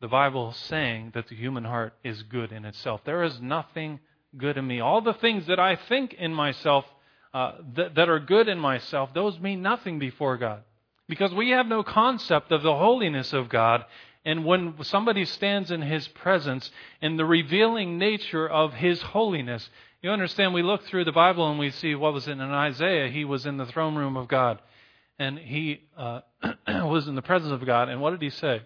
the 0.01 0.07
Bible 0.07 0.53
saying 0.53 1.11
that 1.13 1.27
the 1.27 1.35
human 1.35 1.65
heart 1.65 1.93
is 2.03 2.23
good 2.23 2.51
in 2.51 2.65
itself. 2.65 3.01
There 3.03 3.23
is 3.23 3.39
nothing 3.41 3.99
good 4.37 4.57
in 4.57 4.65
me. 4.65 4.79
All 4.79 5.01
the 5.01 5.13
things 5.13 5.47
that 5.47 5.59
I 5.59 5.75
think 5.75 6.13
in 6.13 6.33
myself 6.33 6.85
uh, 7.33 7.53
that, 7.75 8.09
are 8.09 8.19
good 8.19 8.47
in 8.47 8.57
myself, 8.59 9.13
those 9.13 9.39
mean 9.39 9.61
nothing 9.61 9.99
before 9.99 10.37
God. 10.37 10.63
Because 11.07 11.33
we 11.33 11.51
have 11.51 11.67
no 11.67 11.83
concept 11.83 12.51
of 12.51 12.63
the 12.63 12.75
holiness 12.75 13.33
of 13.33 13.49
God. 13.49 13.85
And 14.25 14.45
when 14.45 14.75
somebody 14.83 15.25
stands 15.25 15.71
in 15.71 15.81
His 15.81 16.07
presence 16.07 16.71
and 17.01 17.17
the 17.17 17.25
revealing 17.25 17.97
nature 17.97 18.47
of 18.47 18.73
His 18.73 19.01
holiness, 19.01 19.69
you 20.01 20.11
understand, 20.11 20.53
we 20.53 20.63
look 20.63 20.85
through 20.85 21.05
the 21.05 21.11
Bible 21.11 21.49
and 21.49 21.59
we 21.59 21.71
see 21.71 21.93
what 21.93 22.13
was 22.13 22.27
in 22.27 22.39
Isaiah. 22.39 23.09
He 23.09 23.25
was 23.25 23.45
in 23.45 23.57
the 23.57 23.65
throne 23.65 23.95
room 23.95 24.15
of 24.15 24.27
God. 24.27 24.59
And 25.17 25.37
he 25.37 25.81
uh, 25.97 26.21
was 26.67 27.07
in 27.07 27.15
the 27.15 27.21
presence 27.21 27.51
of 27.51 27.65
God. 27.65 27.89
And 27.89 27.99
what 27.99 28.11
did 28.11 28.21
he 28.21 28.29
say? 28.29 28.61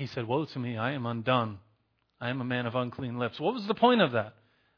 He 0.00 0.06
said, 0.06 0.26
Woe 0.26 0.46
to 0.46 0.58
me, 0.58 0.78
I 0.78 0.92
am 0.92 1.04
undone. 1.04 1.58
I 2.22 2.30
am 2.30 2.40
a 2.40 2.44
man 2.44 2.64
of 2.64 2.74
unclean 2.74 3.18
lips. 3.18 3.38
What 3.38 3.52
was 3.52 3.66
the 3.66 3.74
point 3.74 4.00
of 4.00 4.12
that? 4.12 4.32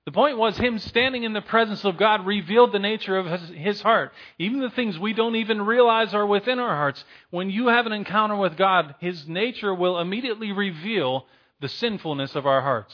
The 0.05 0.11
point 0.11 0.37
was 0.37 0.59
him 0.59 0.81
standing 0.81 1.23
in 1.23 1.33
the 1.33 1.41
presence 1.41 1.85
of 1.85 1.97
God 1.97 2.26
revealed 2.26 2.73
the 2.73 2.81
nature 2.81 3.17
of 3.17 3.26
his, 3.26 3.49
his, 3.50 3.81
heart. 3.83 4.12
Even 4.41 4.59
the 4.59 4.71
things 4.71 4.99
we 4.99 5.12
don't 5.12 5.37
even 5.37 5.62
realize 5.62 6.12
are 6.12 6.26
within 6.26 6.59
our 6.59 6.75
hearts. 6.75 7.05
When 7.31 7.50
you 7.50 7.69
have 7.69 7.87
an 7.87 7.93
encounter 7.93 8.35
with 8.35 8.57
God, 8.57 8.97
his 8.99 9.29
nature 9.29 9.73
will 9.73 10.00
immediately 10.00 10.50
reveal 10.50 11.29
the 11.61 11.69
sinfulness 11.69 12.35
of 12.35 12.45
our 12.45 12.61
hearts. 12.61 12.93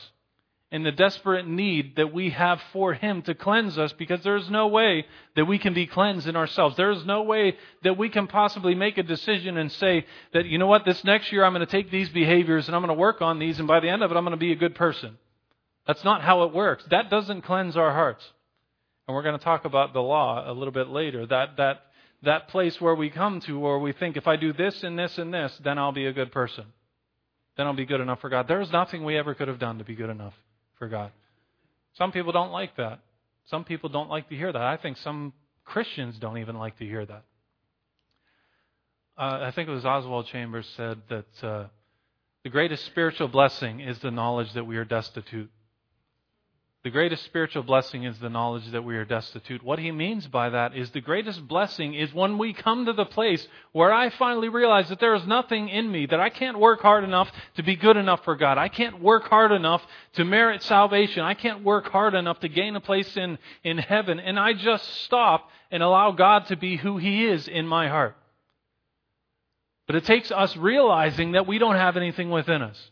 And 0.70 0.84
the 0.84 0.92
desperate 0.92 1.48
need 1.48 1.96
that 1.96 2.12
we 2.12 2.30
have 2.30 2.60
for 2.72 2.92
Him 2.92 3.22
to 3.22 3.34
cleanse 3.34 3.78
us 3.78 3.92
because 3.94 4.22
there 4.22 4.36
is 4.36 4.50
no 4.50 4.66
way 4.66 5.06
that 5.34 5.46
we 5.46 5.58
can 5.58 5.72
be 5.72 5.86
cleansed 5.86 6.28
in 6.28 6.36
ourselves. 6.36 6.76
There 6.76 6.90
is 6.90 7.06
no 7.06 7.22
way 7.22 7.56
that 7.84 7.96
we 7.96 8.10
can 8.10 8.26
possibly 8.26 8.74
make 8.74 8.98
a 8.98 9.02
decision 9.02 9.56
and 9.56 9.72
say 9.72 10.04
that, 10.34 10.44
you 10.44 10.58
know 10.58 10.66
what, 10.66 10.84
this 10.84 11.02
next 11.04 11.32
year 11.32 11.44
I'm 11.44 11.54
going 11.54 11.64
to 11.64 11.70
take 11.70 11.90
these 11.90 12.10
behaviors 12.10 12.66
and 12.66 12.76
I'm 12.76 12.82
going 12.82 12.94
to 12.94 13.00
work 13.00 13.22
on 13.22 13.38
these 13.38 13.58
and 13.58 13.66
by 13.66 13.80
the 13.80 13.88
end 13.88 14.02
of 14.02 14.10
it 14.10 14.16
I'm 14.16 14.24
going 14.24 14.32
to 14.32 14.36
be 14.36 14.52
a 14.52 14.56
good 14.56 14.74
person. 14.74 15.16
That's 15.86 16.04
not 16.04 16.20
how 16.20 16.42
it 16.42 16.52
works. 16.52 16.84
That 16.90 17.08
doesn't 17.08 17.42
cleanse 17.42 17.74
our 17.78 17.92
hearts. 17.92 18.24
And 19.06 19.14
we're 19.14 19.22
going 19.22 19.38
to 19.38 19.44
talk 19.44 19.64
about 19.64 19.94
the 19.94 20.02
law 20.02 20.44
a 20.46 20.52
little 20.52 20.72
bit 20.72 20.88
later. 20.88 21.24
That, 21.24 21.56
that, 21.56 21.80
that 22.24 22.48
place 22.48 22.78
where 22.78 22.94
we 22.94 23.08
come 23.08 23.40
to 23.40 23.58
where 23.58 23.78
we 23.78 23.92
think 23.92 24.18
if 24.18 24.26
I 24.26 24.36
do 24.36 24.52
this 24.52 24.82
and 24.82 24.98
this 24.98 25.16
and 25.16 25.32
this, 25.32 25.58
then 25.64 25.78
I'll 25.78 25.92
be 25.92 26.04
a 26.04 26.12
good 26.12 26.30
person. 26.30 26.66
Then 27.56 27.66
I'll 27.66 27.72
be 27.72 27.86
good 27.86 28.02
enough 28.02 28.20
for 28.20 28.28
God. 28.28 28.48
There 28.48 28.60
is 28.60 28.70
nothing 28.70 29.02
we 29.02 29.16
ever 29.16 29.34
could 29.34 29.48
have 29.48 29.58
done 29.58 29.78
to 29.78 29.84
be 29.84 29.94
good 29.94 30.10
enough 30.10 30.34
for 30.78 30.88
God. 30.88 31.12
Some 31.94 32.12
people 32.12 32.32
don't 32.32 32.52
like 32.52 32.76
that. 32.76 33.00
Some 33.46 33.64
people 33.64 33.88
don't 33.88 34.10
like 34.10 34.28
to 34.28 34.36
hear 34.36 34.52
that. 34.52 34.62
I 34.62 34.76
think 34.76 34.96
some 34.98 35.32
Christians 35.64 36.18
don't 36.18 36.38
even 36.38 36.56
like 36.56 36.78
to 36.78 36.84
hear 36.84 37.04
that. 37.04 37.24
Uh, 39.16 39.40
I 39.42 39.50
think 39.50 39.68
it 39.68 39.72
was 39.72 39.84
Oswald 39.84 40.26
Chambers 40.26 40.68
said 40.76 41.00
that 41.08 41.26
uh, 41.42 41.64
the 42.44 42.50
greatest 42.50 42.84
spiritual 42.86 43.28
blessing 43.28 43.80
is 43.80 43.98
the 43.98 44.10
knowledge 44.10 44.52
that 44.52 44.64
we 44.64 44.76
are 44.76 44.84
destitute. 44.84 45.50
The 46.88 46.92
greatest 46.92 47.26
spiritual 47.26 47.64
blessing 47.64 48.04
is 48.04 48.18
the 48.18 48.30
knowledge 48.30 48.70
that 48.70 48.82
we 48.82 48.96
are 48.96 49.04
destitute. 49.04 49.62
What 49.62 49.78
he 49.78 49.92
means 49.92 50.26
by 50.26 50.48
that 50.48 50.74
is 50.74 50.90
the 50.90 51.02
greatest 51.02 51.46
blessing 51.46 51.92
is 51.92 52.14
when 52.14 52.38
we 52.38 52.54
come 52.54 52.86
to 52.86 52.94
the 52.94 53.04
place 53.04 53.46
where 53.72 53.92
I 53.92 54.08
finally 54.08 54.48
realize 54.48 54.88
that 54.88 54.98
there 54.98 55.14
is 55.14 55.26
nothing 55.26 55.68
in 55.68 55.92
me, 55.92 56.06
that 56.06 56.18
I 56.18 56.30
can't 56.30 56.58
work 56.58 56.80
hard 56.80 57.04
enough 57.04 57.30
to 57.56 57.62
be 57.62 57.76
good 57.76 57.98
enough 57.98 58.24
for 58.24 58.36
God. 58.36 58.56
I 58.56 58.68
can't 58.68 59.02
work 59.02 59.28
hard 59.28 59.52
enough 59.52 59.86
to 60.14 60.24
merit 60.24 60.62
salvation. 60.62 61.22
I 61.22 61.34
can't 61.34 61.62
work 61.62 61.88
hard 61.88 62.14
enough 62.14 62.40
to 62.40 62.48
gain 62.48 62.74
a 62.74 62.80
place 62.80 63.18
in, 63.18 63.36
in 63.62 63.76
heaven. 63.76 64.18
And 64.18 64.40
I 64.40 64.54
just 64.54 64.88
stop 65.04 65.50
and 65.70 65.82
allow 65.82 66.12
God 66.12 66.46
to 66.46 66.56
be 66.56 66.78
who 66.78 66.96
he 66.96 67.26
is 67.26 67.48
in 67.48 67.66
my 67.66 67.88
heart. 67.88 68.16
But 69.86 69.96
it 69.96 70.06
takes 70.06 70.30
us 70.30 70.56
realizing 70.56 71.32
that 71.32 71.46
we 71.46 71.58
don't 71.58 71.76
have 71.76 71.98
anything 71.98 72.30
within 72.30 72.62
us. 72.62 72.90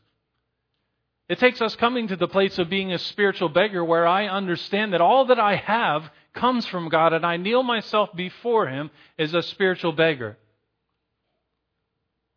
It 1.28 1.40
takes 1.40 1.60
us 1.60 1.74
coming 1.74 2.08
to 2.08 2.16
the 2.16 2.28
place 2.28 2.58
of 2.58 2.70
being 2.70 2.92
a 2.92 2.98
spiritual 2.98 3.48
beggar 3.48 3.84
where 3.84 4.06
I 4.06 4.26
understand 4.28 4.92
that 4.92 5.00
all 5.00 5.26
that 5.26 5.40
I 5.40 5.56
have 5.56 6.08
comes 6.34 6.66
from 6.66 6.88
God 6.88 7.12
and 7.12 7.26
I 7.26 7.36
kneel 7.36 7.64
myself 7.64 8.14
before 8.14 8.68
Him 8.68 8.90
as 9.18 9.34
a 9.34 9.42
spiritual 9.42 9.92
beggar. 9.92 10.36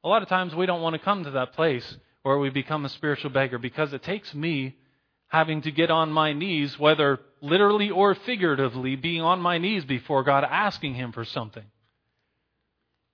A 0.03 0.07
lot 0.07 0.23
of 0.23 0.29
times 0.29 0.55
we 0.55 0.65
don't 0.65 0.81
want 0.81 0.93
to 0.93 0.99
come 0.99 1.23
to 1.25 1.31
that 1.31 1.53
place 1.53 1.97
where 2.23 2.39
we 2.39 2.49
become 2.49 2.85
a 2.85 2.89
spiritual 2.89 3.29
beggar 3.29 3.59
because 3.59 3.93
it 3.93 4.01
takes 4.01 4.33
me 4.33 4.75
having 5.27 5.61
to 5.61 5.71
get 5.71 5.91
on 5.91 6.11
my 6.11 6.33
knees, 6.33 6.79
whether 6.79 7.19
literally 7.41 7.91
or 7.91 8.15
figuratively, 8.15 8.95
being 8.95 9.21
on 9.21 9.39
my 9.39 9.59
knees 9.59 9.85
before 9.85 10.23
God, 10.23 10.43
asking 10.43 10.95
Him 10.95 11.11
for 11.11 11.23
something. 11.25 11.65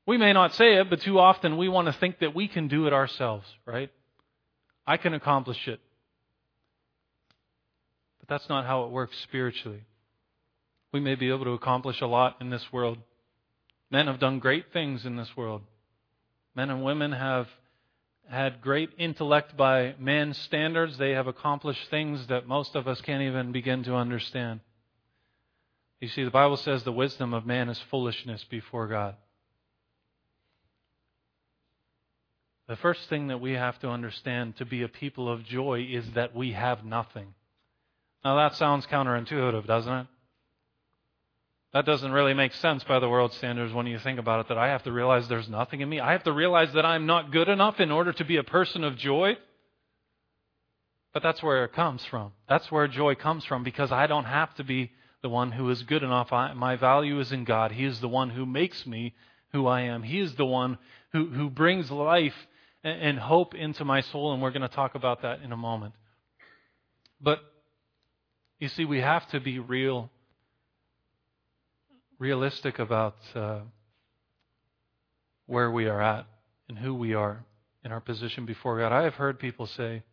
We 0.08 0.18
may 0.18 0.32
not 0.32 0.54
say 0.54 0.76
it, 0.76 0.90
but 0.90 1.02
too 1.02 1.20
often 1.20 1.58
we 1.58 1.68
want 1.68 1.88
to 1.88 1.94
think 1.94 2.20
that 2.20 2.34
we 2.34 2.48
can 2.48 2.70
do 2.70 2.88
it 2.88 2.94
ourselves, 2.94 3.46
right? 3.66 3.92
I 4.88 4.98
can 4.98 5.14
accomplish 5.14 5.68
it. 5.68 5.80
But 8.20 8.30
that's 8.30 8.50
not 8.50 8.66
how 8.66 8.84
it 8.86 8.92
works 8.92 9.16
spiritually. 9.24 9.84
We 10.92 11.00
may 11.00 11.16
be 11.16 11.30
able 11.30 11.46
to 11.46 11.52
accomplish 11.52 12.02
a 12.02 12.08
lot 12.08 12.38
in 12.40 12.50
this 12.50 12.66
world. 12.72 12.98
Men 13.92 14.08
have 14.08 14.20
done 14.20 14.40
great 14.40 14.72
things 14.72 15.06
in 15.06 15.16
this 15.16 15.36
world. 15.36 15.62
Men 16.56 16.70
and 16.70 16.84
women 16.84 17.12
have 17.12 17.48
had 18.30 18.62
great 18.62 18.90
intellect 18.98 19.56
by 19.56 19.96
man's 20.00 20.38
standards. 20.38 20.98
They 20.98 21.12
have 21.12 21.28
accomplished 21.28 21.90
things 21.90 22.28
that 22.28 22.48
most 22.48 22.76
of 22.76 22.88
us 22.88 23.02
can't 23.02 23.24
even 23.24 23.52
begin 23.52 23.84
to 23.84 23.96
understand. 23.96 24.62
You 26.00 26.08
see, 26.08 26.24
the 26.24 26.32
Bible 26.32 26.58
says 26.58 26.84
the 26.84 26.92
wisdom 26.92 27.34
of 27.34 27.46
man 27.46 27.70
is 27.70 27.80
foolishness 27.90 28.44
before 28.50 28.88
God. 28.88 29.16
The 32.68 32.76
first 32.76 33.08
thing 33.10 33.28
that 33.28 33.40
we 33.40 33.54
have 33.54 33.78
to 33.80 33.90
understand 33.90 34.58
to 34.58 34.66
be 34.66 34.82
a 34.82 34.88
people 34.88 35.32
of 35.32 35.44
joy 35.44 35.88
is 35.92 36.10
that 36.14 36.36
we 36.36 36.54
have 36.54 36.84
nothing. 36.84 37.34
Now 38.24 38.36
that 38.38 38.56
sounds 38.56 38.88
counterintuitive, 38.88 39.68
doesn't 39.68 39.94
it? 39.94 40.08
That 41.74 41.86
doesn't 41.86 42.12
really 42.12 42.34
make 42.34 42.54
sense 42.54 42.84
by 42.86 43.00
the 43.00 43.10
world 43.10 43.34
standards 43.34 43.74
when 43.74 43.86
you 43.86 44.00
think 44.00 44.18
about 44.18 44.40
it, 44.40 44.48
that 44.48 44.58
I 44.58 44.70
have 44.70 44.84
to 44.84 44.92
realize 44.92 45.28
there's 45.28 45.50
nothing 45.50 45.82
in 45.82 45.90
me. 45.90 46.00
I 46.00 46.14
have 46.14 46.24
to 46.24 46.32
realize 46.32 46.72
that 46.74 46.86
I'm 46.86 47.06
not 47.06 47.32
good 47.32 47.50
enough 47.50 47.80
in 47.80 47.92
order 47.92 48.14
to 48.14 48.24
be 48.24 48.38
a 48.38 48.44
person 48.44 48.84
of 48.84 48.98
joy. 48.98 49.38
But 51.14 51.22
that's 51.22 51.44
where 51.44 51.66
it 51.66 51.74
comes 51.74 52.04
from. 52.06 52.32
That's 52.50 52.72
where 52.72 52.88
joy 52.88 53.16
comes 53.16 53.46
from 53.46 53.64
because 53.64 53.92
I 53.92 54.08
don't 54.08 54.26
have 54.26 54.56
to 54.56 54.64
be 54.64 54.92
the 55.22 55.30
one 55.30 55.52
who 55.52 55.70
is 55.70 55.84
good 55.84 56.02
enough. 56.02 56.32
I, 56.34 56.54
my 56.54 56.78
value 56.78 57.20
is 57.20 57.32
in 57.32 57.44
God. 57.44 57.74
He 57.74 57.86
is 57.86 58.00
the 58.00 58.08
one 58.08 58.30
who 58.30 58.46
makes 58.46 58.88
me 58.88 59.14
who 59.52 59.68
I 59.68 59.82
am. 59.82 60.02
He 60.02 60.20
is 60.20 60.36
the 60.36 60.46
one 60.46 60.78
who, 61.12 61.28
who 61.28 61.50
brings 61.50 61.92
life 61.92 62.36
and 62.86 63.18
hope 63.18 63.56
into 63.56 63.84
my 63.84 64.02
soul, 64.02 64.34
and 64.34 64.42
we're 64.42 64.52
going 64.52 64.62
to 64.62 64.68
talk 64.68 64.94
about 64.94 65.24
that 65.24 65.42
in 65.42 65.52
a 65.52 65.58
moment. 65.58 65.96
But 67.20 67.40
you 68.60 68.68
see, 68.68 68.86
we 68.86 69.00
have 69.00 69.28
to 69.32 69.40
be 69.40 69.58
real, 69.58 70.12
realistic 72.20 72.78
about 72.78 73.16
uh, 73.34 73.62
where 75.48 75.72
we 75.72 75.88
are 75.88 76.00
at 76.00 76.28
and 76.70 76.78
who 76.78 76.94
we 76.94 77.16
are 77.16 77.44
in 77.84 77.92
our 77.92 78.00
position 78.00 78.46
before 78.46 78.78
God. 78.78 78.92
I 78.92 79.04
have 79.04 79.16
heard 79.16 79.40
people 79.40 79.66
say 79.66 80.04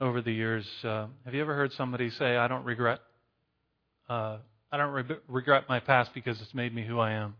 over 0.00 0.20
the 0.20 0.32
years, 0.32 0.66
uh, 0.82 1.06
have 1.24 1.32
you 1.32 1.40
ever 1.40 1.54
heard 1.54 1.72
somebody 1.72 2.10
say, 2.10 2.36
"I 2.36 2.48
don't 2.48 2.64
regret, 2.64 2.98
uh, 4.08 4.38
I 4.72 4.76
don't 4.76 4.92
re- 4.92 5.16
regret 5.28 5.68
my 5.68 5.78
past 5.78 6.12
because 6.12 6.40
it's 6.42 6.54
made 6.54 6.74
me 6.74 6.84
who 6.84 6.98
I 6.98 7.12
am"? 7.12 7.36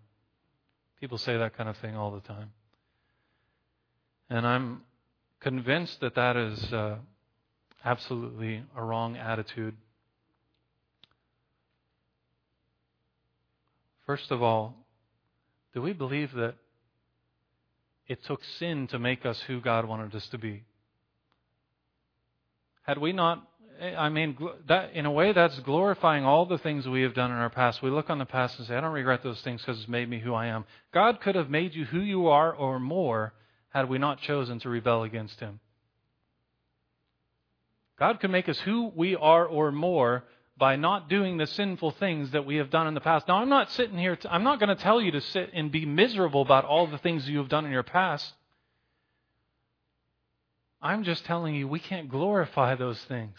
People 1.00 1.18
say 1.18 1.36
that 1.36 1.56
kind 1.56 1.68
of 1.68 1.76
thing 1.78 1.96
all 1.96 2.12
the 2.12 2.20
time. 2.20 2.52
And 4.28 4.46
I'm 4.46 4.82
convinced 5.40 6.00
that 6.00 6.16
that 6.16 6.36
is 6.36 6.72
uh, 6.72 6.96
absolutely 7.84 8.62
a 8.76 8.82
wrong 8.82 9.16
attitude. 9.16 9.76
First 14.06 14.30
of 14.30 14.42
all, 14.42 14.74
do 15.74 15.82
we 15.82 15.92
believe 15.92 16.32
that 16.34 16.54
it 18.08 18.24
took 18.24 18.40
sin 18.58 18.86
to 18.88 18.98
make 18.98 19.26
us 19.26 19.40
who 19.46 19.60
God 19.60 19.84
wanted 19.84 20.14
us 20.14 20.26
to 20.28 20.38
be? 20.38 20.64
Had 22.82 22.98
we 22.98 23.12
not, 23.12 23.44
I 23.80 24.08
mean, 24.08 24.36
that, 24.68 24.92
in 24.92 25.06
a 25.06 25.10
way, 25.10 25.32
that's 25.32 25.58
glorifying 25.60 26.24
all 26.24 26.46
the 26.46 26.58
things 26.58 26.86
we 26.86 27.02
have 27.02 27.14
done 27.14 27.32
in 27.32 27.36
our 27.36 27.50
past. 27.50 27.82
We 27.82 27.90
look 27.90 28.08
on 28.10 28.18
the 28.18 28.24
past 28.24 28.58
and 28.58 28.66
say, 28.68 28.76
I 28.76 28.80
don't 28.80 28.92
regret 28.92 29.24
those 29.24 29.40
things 29.42 29.60
because 29.60 29.80
it's 29.80 29.88
made 29.88 30.08
me 30.08 30.20
who 30.20 30.34
I 30.34 30.46
am. 30.46 30.64
God 30.94 31.20
could 31.20 31.34
have 31.34 31.50
made 31.50 31.74
you 31.74 31.84
who 31.84 32.00
you 32.00 32.28
are 32.28 32.52
or 32.52 32.78
more 32.78 33.32
had 33.76 33.90
we 33.90 33.98
not 33.98 34.22
chosen 34.22 34.58
to 34.58 34.70
rebel 34.70 35.02
against 35.02 35.38
Him. 35.38 35.60
God 37.98 38.20
can 38.20 38.30
make 38.30 38.48
us 38.48 38.58
who 38.60 38.90
we 38.96 39.14
are 39.16 39.44
or 39.44 39.70
more 39.70 40.24
by 40.56 40.76
not 40.76 41.10
doing 41.10 41.36
the 41.36 41.46
sinful 41.46 41.90
things 41.90 42.30
that 42.30 42.46
we 42.46 42.56
have 42.56 42.70
done 42.70 42.86
in 42.86 42.94
the 42.94 43.02
past. 43.02 43.28
Now, 43.28 43.36
I'm 43.36 43.50
not 43.50 43.70
sitting 43.72 43.98
here, 43.98 44.16
to, 44.16 44.32
I'm 44.32 44.44
not 44.44 44.60
going 44.60 44.74
to 44.74 44.82
tell 44.82 44.98
you 44.98 45.10
to 45.10 45.20
sit 45.20 45.50
and 45.52 45.70
be 45.70 45.84
miserable 45.84 46.40
about 46.40 46.64
all 46.64 46.86
the 46.86 46.96
things 46.96 47.28
you 47.28 47.36
have 47.36 47.50
done 47.50 47.66
in 47.66 47.70
your 47.70 47.82
past. 47.82 48.32
I'm 50.80 51.04
just 51.04 51.26
telling 51.26 51.54
you 51.54 51.68
we 51.68 51.78
can't 51.78 52.08
glorify 52.08 52.76
those 52.76 52.98
things. 53.04 53.36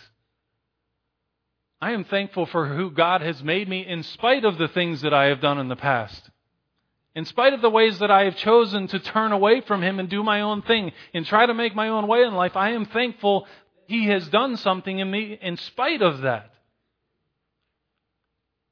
I 1.81 1.93
am 1.93 2.03
thankful 2.03 2.45
for 2.45 2.67
who 2.67 2.91
God 2.91 3.21
has 3.21 3.41
made 3.41 3.67
me 3.67 3.87
in 3.87 4.03
spite 4.03 4.45
of 4.45 4.59
the 4.59 4.67
things 4.67 5.01
that 5.01 5.15
I 5.15 5.25
have 5.25 5.41
done 5.41 5.57
in 5.57 5.67
the 5.67 5.75
past. 5.75 6.29
In 7.17 7.25
spite 7.25 7.53
of 7.53 7.61
the 7.61 7.69
ways 7.71 7.97
that 7.97 8.11
I 8.11 8.25
have 8.25 8.37
chosen 8.37 8.85
to 8.89 8.99
turn 8.99 9.31
away 9.31 9.61
from 9.61 9.81
Him 9.81 9.99
and 9.99 10.07
do 10.07 10.21
my 10.21 10.41
own 10.41 10.61
thing 10.61 10.91
and 11.15 11.25
try 11.25 11.47
to 11.47 11.53
make 11.55 11.73
my 11.73 11.89
own 11.89 12.05
way 12.05 12.21
in 12.21 12.35
life, 12.35 12.55
I 12.55 12.73
am 12.73 12.85
thankful 12.85 13.47
He 13.87 14.05
has 14.05 14.27
done 14.27 14.55
something 14.55 14.99
in 14.99 15.09
me 15.09 15.35
in 15.41 15.57
spite 15.57 16.03
of 16.03 16.21
that. 16.21 16.53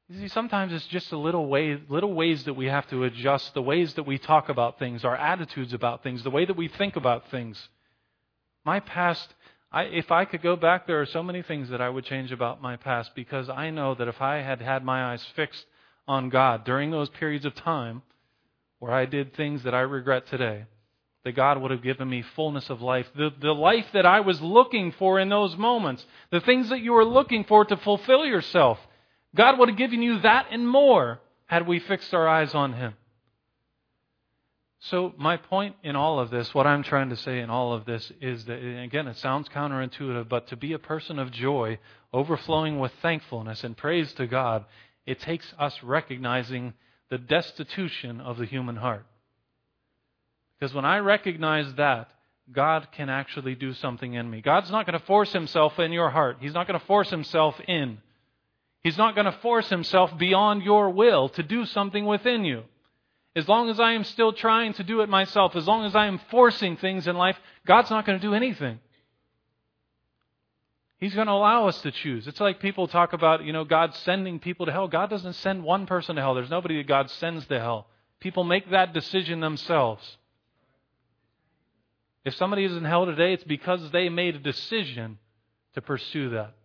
You 0.10 0.20
see, 0.20 0.28
sometimes 0.28 0.74
it's 0.74 0.86
just 0.86 1.12
a 1.12 1.18
little 1.18 1.48
way, 1.48 1.82
little 1.90 2.14
ways 2.14 2.44
that 2.44 2.54
we 2.54 2.68
have 2.68 2.88
to 2.92 3.04
adjust 3.06 3.56
the 3.56 3.64
ways 3.64 3.96
that 3.96 4.04
we 4.04 4.20
talk 4.20 4.48
about 4.48 4.78
things, 4.78 5.04
our 5.04 5.18
attitudes 5.18 5.74
about 5.74 6.04
things, 6.04 6.22
the 6.22 6.30
way 6.30 6.46
that 6.46 6.56
we 6.56 6.68
think 6.68 6.96
about 6.96 7.32
things. 7.32 7.70
My 8.64 8.80
past, 8.80 9.34
I, 9.72 9.86
if 9.86 10.12
I 10.12 10.24
could 10.25 10.44
go 10.44 10.56
back, 10.56 10.86
there 10.86 11.02
are 11.02 11.08
so 11.08 11.24
many 11.24 11.42
things 11.42 11.70
that 11.70 11.82
I 11.82 11.90
would 11.90 12.06
change 12.06 12.32
about 12.32 12.62
my 12.62 12.75
past 12.75 13.16
because 13.16 13.50
I 13.50 13.72
know 13.72 13.96
that 13.96 14.08
if 14.08 14.22
I 14.22 14.44
had 14.44 14.62
had 14.62 14.86
my 14.86 15.14
eyes 15.14 15.25
fixed 15.36 15.66
on 16.08 16.30
God 16.30 16.64
during 16.64 16.92
those 16.92 17.10
periods 17.10 17.46
of 17.46 17.56
time, 17.56 18.04
where 18.86 18.94
I 18.94 19.08
did 19.08 19.34
things 19.34 19.63
that 19.63 19.74
I 19.74 19.80
regret 19.80 20.27
today, 20.27 20.65
that 21.24 21.32
God 21.32 21.60
would 21.60 21.72
have 21.72 21.82
given 21.82 22.08
me 22.08 22.22
fullness 22.36 22.70
of 22.70 22.84
life. 22.84 23.08
The, 23.15 23.32
the 23.42 23.51
life 23.51 23.88
that 23.94 24.06
I 24.06 24.20
was 24.20 24.39
looking 24.39 24.92
for 24.92 25.20
in 25.20 25.27
those 25.27 25.58
moments, 25.58 26.06
the 26.30 26.39
things 26.39 26.70
that 26.70 26.82
you 26.82 26.94
were 26.94 27.04
looking 27.04 27.46
for 27.46 27.65
to 27.65 27.77
fulfill 27.77 28.27
yourself, 28.27 28.77
God 29.34 29.58
would 29.58 29.70
have 29.70 29.77
given 29.80 30.04
you 30.04 30.20
that 30.20 30.50
and 30.51 30.70
more 30.70 31.20
had 31.48 31.65
we 31.65 31.80
fixed 31.80 32.13
our 32.13 32.27
eyes 32.27 32.54
on 32.54 32.74
Him. 32.74 32.94
So, 34.82 35.15
my 35.18 35.38
point 35.38 35.75
in 35.82 35.96
all 35.96 36.20
of 36.20 36.30
this, 36.30 36.54
what 36.54 36.68
I'm 36.68 36.84
trying 36.84 37.10
to 37.10 37.18
say 37.18 37.39
in 37.39 37.50
all 37.50 37.74
of 37.74 37.86
this, 37.86 38.12
is 38.22 38.46
that, 38.46 38.60
again, 38.84 39.08
it 39.08 39.18
sounds 39.18 39.50
counterintuitive, 39.50 40.30
but 40.30 40.46
to 40.50 40.56
be 40.56 40.74
a 40.74 40.80
person 40.80 41.18
of 41.18 41.32
joy, 41.32 41.80
overflowing 42.13 42.77
with 42.77 42.92
thankfulness 43.01 43.63
and 43.63 43.75
praise 43.75 44.13
to 44.13 44.27
God, 44.27 44.63
it 45.08 45.20
takes 45.22 45.51
us 45.58 45.82
recognizing 45.82 46.75
the 47.10 47.18
destitution 47.18 48.20
of 48.22 48.38
the 48.38 48.46
human 48.46 48.76
heart. 48.76 49.06
Because 50.60 50.74
when 50.74 50.86
I 50.86 51.00
recognize 51.00 51.74
that, 51.76 52.10
God 52.52 52.88
can 52.92 53.10
actually 53.10 53.56
do 53.56 53.74
something 53.74 54.14
in 54.14 54.30
me. 54.30 54.42
God's 54.42 54.72
not 54.72 54.86
going 54.86 54.98
to 55.00 55.06
force 55.06 55.34
himself 55.34 55.80
in 55.80 55.92
your 55.92 56.10
heart. 56.10 56.38
He's 56.40 56.54
not 56.54 56.68
going 56.68 56.80
to 56.80 56.86
force 56.86 57.10
himself 57.10 57.60
in. 57.68 57.98
He's 58.84 58.98
not 58.98 59.16
going 59.16 59.26
to 59.26 59.38
force 59.40 59.68
himself 59.70 60.16
beyond 60.18 60.62
your 60.62 60.92
will 60.92 61.30
to 61.30 61.44
do 61.44 61.66
something 61.66 62.06
within 62.06 62.46
you. 62.46 62.64
As 63.36 63.48
long 63.48 63.70
as 63.70 63.80
I 63.80 63.94
am 63.94 64.04
still 64.04 64.32
trying 64.32 64.74
to 64.74 64.84
do 64.84 65.02
it 65.02 65.10
myself, 65.10 65.56
as 65.56 65.68
long 65.68 65.86
as 65.86 65.96
I 65.96 66.06
am 66.06 66.22
forcing 66.30 66.78
things 66.78 67.08
in 67.08 67.18
life, 67.18 67.36
God's 67.66 67.90
not 67.90 68.06
going 68.06 68.20
to 68.20 68.26
do 68.26 68.36
anything. 68.36 68.80
He's 70.98 71.14
going 71.14 71.28
to 71.28 71.34
allow 71.34 71.68
us 71.68 71.82
to 71.82 71.92
choose. 71.92 72.28
It's 72.28 72.40
like 72.40 72.60
people 72.60 72.88
talk 72.88 73.14
about, 73.14 73.44
you 73.44 73.52
know, 73.52 73.66
God 73.66 73.94
sending 73.96 74.40
people 74.40 74.66
to 74.66 74.72
hell. 74.72 74.88
God 74.88 75.10
doesn't 75.10 75.34
send 75.34 75.64
one 75.64 75.86
person 75.86 76.16
to 76.16 76.22
hell. 76.22 76.36
There's 76.36 76.50
nobody 76.50 76.78
that 76.78 76.88
God 76.88 77.10
sends 77.10 77.46
to 77.48 77.60
hell. 77.60 77.88
People 78.22 78.44
make 78.44 78.72
that 78.72 78.94
decision 78.94 79.42
themselves. 79.42 80.18
If 82.24 82.36
somebody 82.36 82.64
is 82.64 82.75
in 82.75 82.86
hell 82.86 83.06
today, 83.06 83.34
it's 83.34 83.44
because 83.44 83.92
they 83.92 84.10
made 84.10 84.36
a 84.36 84.40
decision 84.40 85.20
to 85.74 85.82
pursue 85.82 86.30
that. 86.30 86.56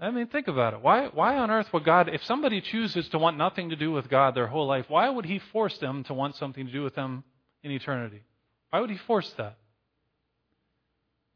I 0.00 0.10
mean, 0.10 0.28
think 0.28 0.48
about 0.48 0.72
it. 0.72 0.80
Why, 0.80 1.08
why 1.08 1.36
on 1.36 1.50
earth 1.50 1.70
would 1.74 1.84
God, 1.84 2.08
if 2.08 2.24
somebody 2.24 2.62
chooses 2.62 3.06
to 3.10 3.18
want 3.18 3.36
nothing 3.36 3.68
to 3.68 3.76
do 3.76 3.92
with 3.92 4.08
God 4.08 4.34
their 4.34 4.46
whole 4.46 4.66
life, 4.66 4.86
why 4.88 5.08
would 5.10 5.26
He 5.26 5.38
force 5.52 5.76
them 5.76 6.04
to 6.04 6.14
want 6.14 6.36
something 6.36 6.66
to 6.66 6.72
do 6.72 6.82
with 6.82 6.94
them 6.94 7.22
in 7.62 7.70
eternity? 7.70 8.22
Why 8.70 8.80
would 8.80 8.88
He 8.88 8.96
force 8.96 9.30
that? 9.36 9.58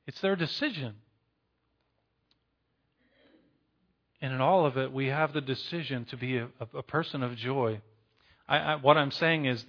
It's 0.06 0.20
their 0.20 0.37
decision. 0.37 0.94
And 4.20 4.32
in 4.32 4.40
all 4.40 4.64
of 4.64 4.78
it, 4.78 4.92
we 4.92 5.08
have 5.08 5.32
the 5.32 5.40
decision 5.40 6.06
to 6.06 6.16
be 6.16 6.38
a, 6.38 6.49
a 6.75 6.82
person 6.82 7.23
of 7.23 7.37
joy. 7.37 7.80
I, 8.49 8.58
I, 8.58 8.76
what 8.76 8.96
I'm 8.96 9.11
saying 9.11 9.44
is 9.46 9.64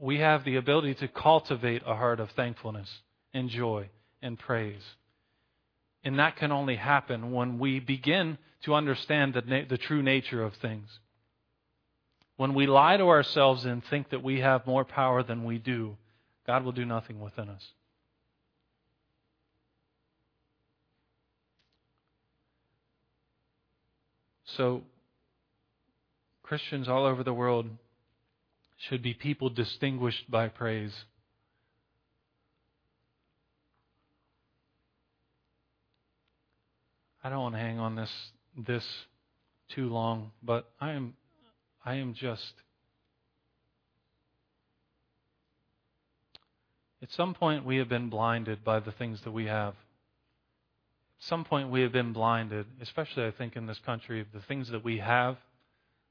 we 0.00 0.18
have 0.18 0.44
the 0.44 0.56
ability 0.56 0.94
to 0.94 1.08
cultivate 1.08 1.82
a 1.86 1.94
heart 1.94 2.18
of 2.18 2.30
thankfulness 2.32 2.90
and 3.32 3.48
joy 3.48 3.90
and 4.20 4.38
praise. 4.38 4.82
And 6.04 6.18
that 6.18 6.36
can 6.36 6.50
only 6.50 6.76
happen 6.76 7.32
when 7.32 7.58
we 7.58 7.78
begin 7.78 8.38
to 8.64 8.74
understand 8.74 9.34
the, 9.34 9.42
na- 9.42 9.68
the 9.68 9.78
true 9.78 10.02
nature 10.02 10.42
of 10.42 10.54
things. 10.54 10.88
When 12.36 12.54
we 12.54 12.66
lie 12.66 12.96
to 12.96 13.08
ourselves 13.08 13.64
and 13.64 13.84
think 13.84 14.10
that 14.10 14.22
we 14.22 14.40
have 14.40 14.66
more 14.66 14.84
power 14.84 15.22
than 15.22 15.44
we 15.44 15.58
do, 15.58 15.96
God 16.46 16.64
will 16.64 16.72
do 16.72 16.84
nothing 16.84 17.20
within 17.20 17.48
us. 17.48 17.64
So, 24.56 24.82
Christians 26.42 26.88
all 26.88 27.06
over 27.06 27.22
the 27.22 27.32
world 27.32 27.66
should 28.88 29.02
be 29.02 29.14
people 29.14 29.48
distinguished 29.48 30.30
by 30.30 30.48
praise. 30.48 30.92
I 37.24 37.30
don't 37.30 37.40
want 37.40 37.54
to 37.54 37.60
hang 37.60 37.78
on 37.78 37.94
this 37.94 38.10
this 38.66 38.84
too 39.70 39.88
long, 39.88 40.32
but 40.42 40.68
I 40.80 40.92
am 40.92 41.14
I 41.84 41.94
am 41.94 42.14
just 42.14 42.52
at 47.00 47.10
some 47.12 47.32
point 47.32 47.64
we 47.64 47.76
have 47.76 47.88
been 47.88 48.10
blinded 48.10 48.64
by 48.64 48.80
the 48.80 48.92
things 48.92 49.20
that 49.22 49.30
we 49.30 49.46
have. 49.46 49.74
Some 51.28 51.44
point 51.44 51.70
we 51.70 51.82
have 51.82 51.92
been 51.92 52.12
blinded, 52.12 52.66
especially 52.80 53.24
I 53.24 53.30
think 53.30 53.54
in 53.54 53.66
this 53.66 53.78
country, 53.86 54.26
the 54.34 54.40
things 54.40 54.70
that 54.70 54.82
we 54.82 54.98
have, 54.98 55.36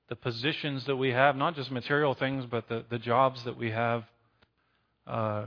the 0.07 0.15
positions 0.15 0.85
that 0.85 0.95
we 0.95 1.09
have, 1.09 1.35
not 1.35 1.55
just 1.55 1.69
material 1.69 2.13
things, 2.13 2.45
but 2.49 2.69
the, 2.69 2.85
the 2.89 2.97
jobs 2.97 3.43
that 3.43 3.57
we 3.57 3.71
have. 3.71 4.03
Uh, 5.05 5.45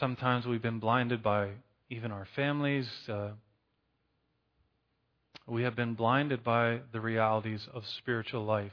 sometimes 0.00 0.44
we've 0.44 0.62
been 0.62 0.80
blinded 0.80 1.22
by 1.22 1.50
even 1.88 2.10
our 2.10 2.26
families. 2.34 2.88
Uh, 3.08 3.30
we 5.46 5.62
have 5.62 5.76
been 5.76 5.94
blinded 5.94 6.42
by 6.42 6.80
the 6.92 7.00
realities 7.00 7.64
of 7.72 7.84
spiritual 7.98 8.44
life. 8.44 8.72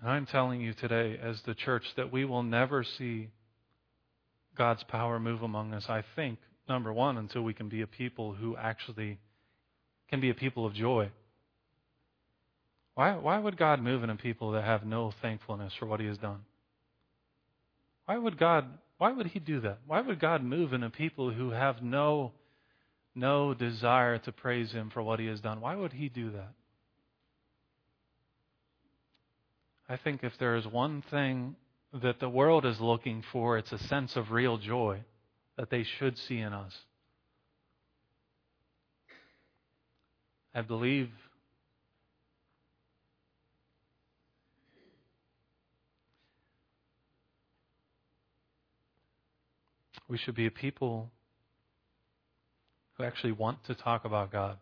And 0.00 0.10
I'm 0.10 0.24
telling 0.24 0.62
you 0.62 0.72
today, 0.72 1.18
as 1.22 1.42
the 1.42 1.54
church, 1.54 1.84
that 1.96 2.10
we 2.10 2.24
will 2.24 2.44
never 2.44 2.82
see 2.82 3.28
God's 4.56 4.84
power 4.84 5.20
move 5.20 5.42
among 5.42 5.74
us. 5.74 5.84
I 5.88 6.02
think, 6.16 6.38
number 6.68 6.92
one, 6.92 7.16
until 7.16 7.42
we 7.42 7.54
can 7.54 7.68
be 7.68 7.82
a 7.82 7.86
people 7.86 8.32
who 8.34 8.56
actually 8.56 9.18
can 10.08 10.20
be 10.20 10.30
a 10.30 10.34
people 10.34 10.66
of 10.66 10.74
joy. 10.74 11.10
Why, 12.94 13.16
why 13.16 13.38
would 13.38 13.56
God 13.56 13.80
move 13.80 14.02
in 14.02 14.10
a 14.10 14.16
people 14.16 14.52
that 14.52 14.64
have 14.64 14.84
no 14.84 15.12
thankfulness 15.22 15.72
for 15.78 15.86
what 15.86 16.00
He 16.00 16.06
has 16.06 16.18
done? 16.18 16.40
Why 18.06 18.18
would 18.18 18.38
God? 18.38 18.66
Why 18.98 19.12
would 19.12 19.26
He 19.26 19.38
do 19.38 19.60
that? 19.60 19.78
Why 19.86 20.00
would 20.00 20.18
God 20.18 20.42
move 20.42 20.72
in 20.72 20.82
a 20.82 20.90
people 20.90 21.30
who 21.30 21.50
have 21.50 21.82
no 21.82 22.32
no 23.18 23.52
desire 23.52 24.18
to 24.18 24.32
praise 24.32 24.72
Him 24.72 24.90
for 24.90 25.02
what 25.02 25.18
He 25.18 25.26
has 25.26 25.40
done. 25.40 25.60
Why 25.60 25.74
would 25.74 25.92
He 25.92 26.08
do 26.08 26.30
that? 26.30 26.52
I 29.88 29.96
think 29.96 30.22
if 30.22 30.32
there 30.38 30.56
is 30.56 30.66
one 30.66 31.02
thing 31.10 31.56
that 32.02 32.20
the 32.20 32.28
world 32.28 32.66
is 32.66 32.80
looking 32.80 33.24
for, 33.32 33.58
it's 33.58 33.72
a 33.72 33.78
sense 33.78 34.16
of 34.16 34.30
real 34.30 34.58
joy 34.58 35.00
that 35.58 35.70
they 35.70 35.84
should 35.98 36.16
see 36.16 36.38
in 36.38 36.52
us. 36.52 36.72
I 40.54 40.62
believe 40.62 41.10
we 50.08 50.16
should 50.16 50.36
be 50.36 50.46
a 50.46 50.50
people 50.50 51.10
who 52.96 53.02
actually 53.02 53.32
want 53.32 53.64
to 53.64 53.74
talk 53.74 54.04
about 54.04 54.30
God. 54.30 54.58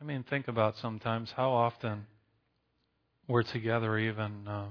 I 0.00 0.04
mean, 0.04 0.22
think 0.28 0.48
about 0.48 0.74
sometimes 0.76 1.32
how 1.34 1.50
often 1.50 2.06
we're 3.26 3.42
together, 3.42 3.96
even. 3.96 4.46
Uh, 4.46 4.66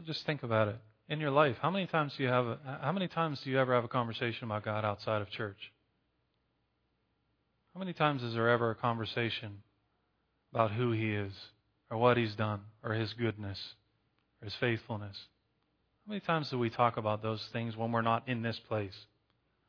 well, 0.00 0.06
just 0.06 0.24
think 0.24 0.42
about 0.42 0.68
it 0.68 0.78
in 1.10 1.20
your 1.20 1.30
life. 1.30 1.56
How 1.60 1.70
many 1.70 1.86
times 1.86 2.14
do 2.16 2.22
you 2.22 2.30
have? 2.30 2.46
A, 2.46 2.58
how 2.80 2.90
many 2.90 3.06
times 3.06 3.38
do 3.42 3.50
you 3.50 3.58
ever 3.58 3.74
have 3.74 3.84
a 3.84 3.88
conversation 3.88 4.44
about 4.44 4.64
God 4.64 4.82
outside 4.82 5.20
of 5.20 5.28
church? 5.28 5.70
How 7.74 7.80
many 7.80 7.92
times 7.92 8.22
is 8.22 8.32
there 8.32 8.48
ever 8.48 8.70
a 8.70 8.74
conversation 8.74 9.58
about 10.54 10.70
who 10.70 10.92
He 10.92 11.12
is, 11.12 11.34
or 11.90 11.98
what 11.98 12.16
He's 12.16 12.34
done, 12.34 12.60
or 12.82 12.94
His 12.94 13.12
goodness, 13.12 13.74
or 14.40 14.46
His 14.46 14.54
faithfulness? 14.54 15.18
How 16.06 16.12
many 16.12 16.20
times 16.20 16.48
do 16.48 16.58
we 16.58 16.70
talk 16.70 16.96
about 16.96 17.22
those 17.22 17.46
things 17.52 17.76
when 17.76 17.92
we're 17.92 18.00
not 18.00 18.26
in 18.26 18.40
this 18.40 18.58
place? 18.58 18.96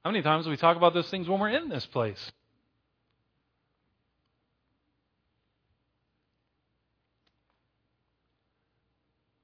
How 0.05 0.11
many 0.11 0.23
times 0.23 0.45
do 0.45 0.51
we 0.51 0.55
talk 0.55 0.77
about 0.77 0.93
those 0.93 1.09
things 1.09 1.27
when 1.27 1.41
we're 1.41 1.49
in 1.49 1.67
this 1.67 1.85
place? 1.87 2.31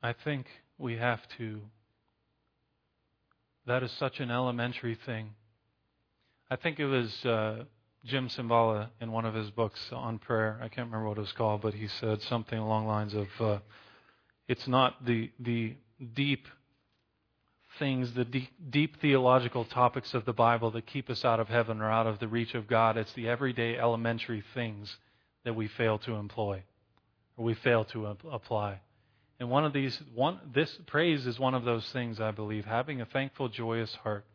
I 0.02 0.14
think 0.14 0.46
we 0.78 0.98
have 0.98 1.20
to. 1.38 1.62
That 3.66 3.84
is 3.84 3.92
such 3.94 4.20
an 4.20 4.32
elementary 4.32 4.98
thing. 5.06 5.32
I 6.50 6.56
think 6.56 6.80
it 6.80 6.86
was 6.86 7.26
uh, 7.26 7.66
Jim 8.06 8.30
Cymbala 8.30 8.90
in 9.02 9.12
one 9.12 9.26
of 9.26 9.34
his 9.34 9.50
books 9.50 9.80
on 9.92 10.20
prayer. 10.20 10.58
I 10.62 10.70
can't 10.70 10.88
remember 10.88 11.10
what 11.10 11.18
it 11.18 11.22
was 11.22 11.34
called, 11.34 11.62
but 11.62 11.74
he 11.74 11.88
said 11.88 12.22
something 12.22 12.58
along 12.58 12.86
the 12.86 12.90
lines 12.90 13.14
of, 13.14 13.28
uh, 13.40 13.60
"It's 14.48 14.68
not 14.68 15.06
the 15.06 15.32
the 15.40 15.76
deep 16.14 16.48
things, 17.80 18.14
the 18.14 18.26
deep, 18.26 18.50
deep, 18.70 19.02
theological 19.02 19.66
topics 19.66 20.14
of 20.14 20.26
the 20.26 20.34
Bible 20.34 20.72
that 20.72 20.86
keep 20.86 21.10
us 21.10 21.26
out 21.26 21.40
of 21.40 21.48
heaven 21.48 21.82
or 21.82 21.92
out 21.92 22.08
of 22.08 22.20
the 22.20 22.28
reach 22.28 22.56
of 22.56 22.68
God. 22.68 22.98
It's 22.98 23.14
the 23.14 23.28
everyday 23.28 23.78
elementary 23.78 24.44
things 24.54 24.96
that 25.44 25.56
we 25.56 25.68
fail 25.68 25.98
to 26.00 26.14
employ 26.14 26.64
or 27.36 27.46
we 27.46 27.54
fail 27.54 27.86
to 27.86 28.18
apply. 28.32 28.80
And 29.40 29.50
one 29.50 29.66
of 29.66 29.74
these, 29.74 30.00
one, 30.16 30.40
this 30.54 30.76
praise 30.88 31.28
is 31.28 31.38
one 31.38 31.54
of 31.54 31.64
those 31.64 31.88
things, 31.92 32.20
I 32.20 32.32
believe. 32.32 32.66
Having 32.66 33.02
a 33.02 33.06
thankful, 33.06 33.50
joyous 33.50 33.94
heart 34.04 34.26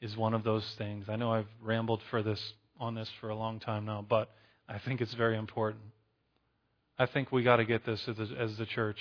is 0.00 0.16
one 0.16 0.34
of 0.34 0.44
those 0.44 0.64
things. 0.78 1.06
I 1.08 1.16
know 1.16 1.32
I've 1.32 1.48
rambled 1.60 2.02
for 2.10 2.22
this 2.22 2.40
on 2.78 2.94
this 2.94 3.08
for 3.20 3.30
a 3.30 3.36
long 3.36 3.58
time 3.58 3.86
now, 3.86 4.04
but 4.08 4.30
I 4.68 4.78
think 4.78 5.00
it's 5.00 5.14
very 5.14 5.36
important. 5.36 5.82
I 6.98 7.06
think 7.06 7.32
we 7.32 7.42
got 7.42 7.56
to 7.56 7.64
get 7.64 7.84
this 7.84 8.00
as, 8.08 8.16
as 8.38 8.56
the 8.56 8.66
church. 8.66 8.98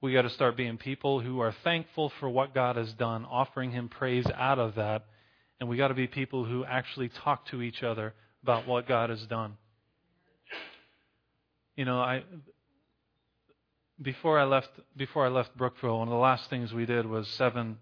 We 0.00 0.12
got 0.14 0.22
to 0.22 0.30
start 0.30 0.56
being 0.56 0.78
people 0.78 1.20
who 1.20 1.40
are 1.40 1.54
thankful 1.62 2.10
for 2.20 2.28
what 2.28 2.54
God 2.54 2.76
has 2.76 2.92
done, 2.94 3.26
offering 3.26 3.72
Him 3.72 3.88
praise 3.88 4.26
out 4.34 4.58
of 4.58 4.76
that. 4.76 5.04
And 5.60 5.68
we 5.68 5.76
got 5.76 5.88
to 5.88 5.94
be 5.94 6.06
people 6.06 6.44
who 6.46 6.64
actually 6.64 7.10
talk 7.10 7.46
to 7.48 7.60
each 7.60 7.82
other 7.82 8.14
about 8.42 8.66
what 8.66 8.88
God 8.88 9.10
has 9.10 9.20
done. 9.26 9.58
you 11.76 11.84
know, 11.84 12.00
I 12.00 12.22
before 14.02 14.38
I 14.38 14.44
left 14.44 14.70
before 14.96 15.26
I 15.26 15.28
left 15.28 15.56
Brookville, 15.56 15.98
one 15.98 16.08
of 16.08 16.12
the 16.12 16.18
last 16.18 16.48
things 16.50 16.72
we 16.72 16.86
did 16.86 17.06
was 17.06 17.28
seven. 17.28 17.78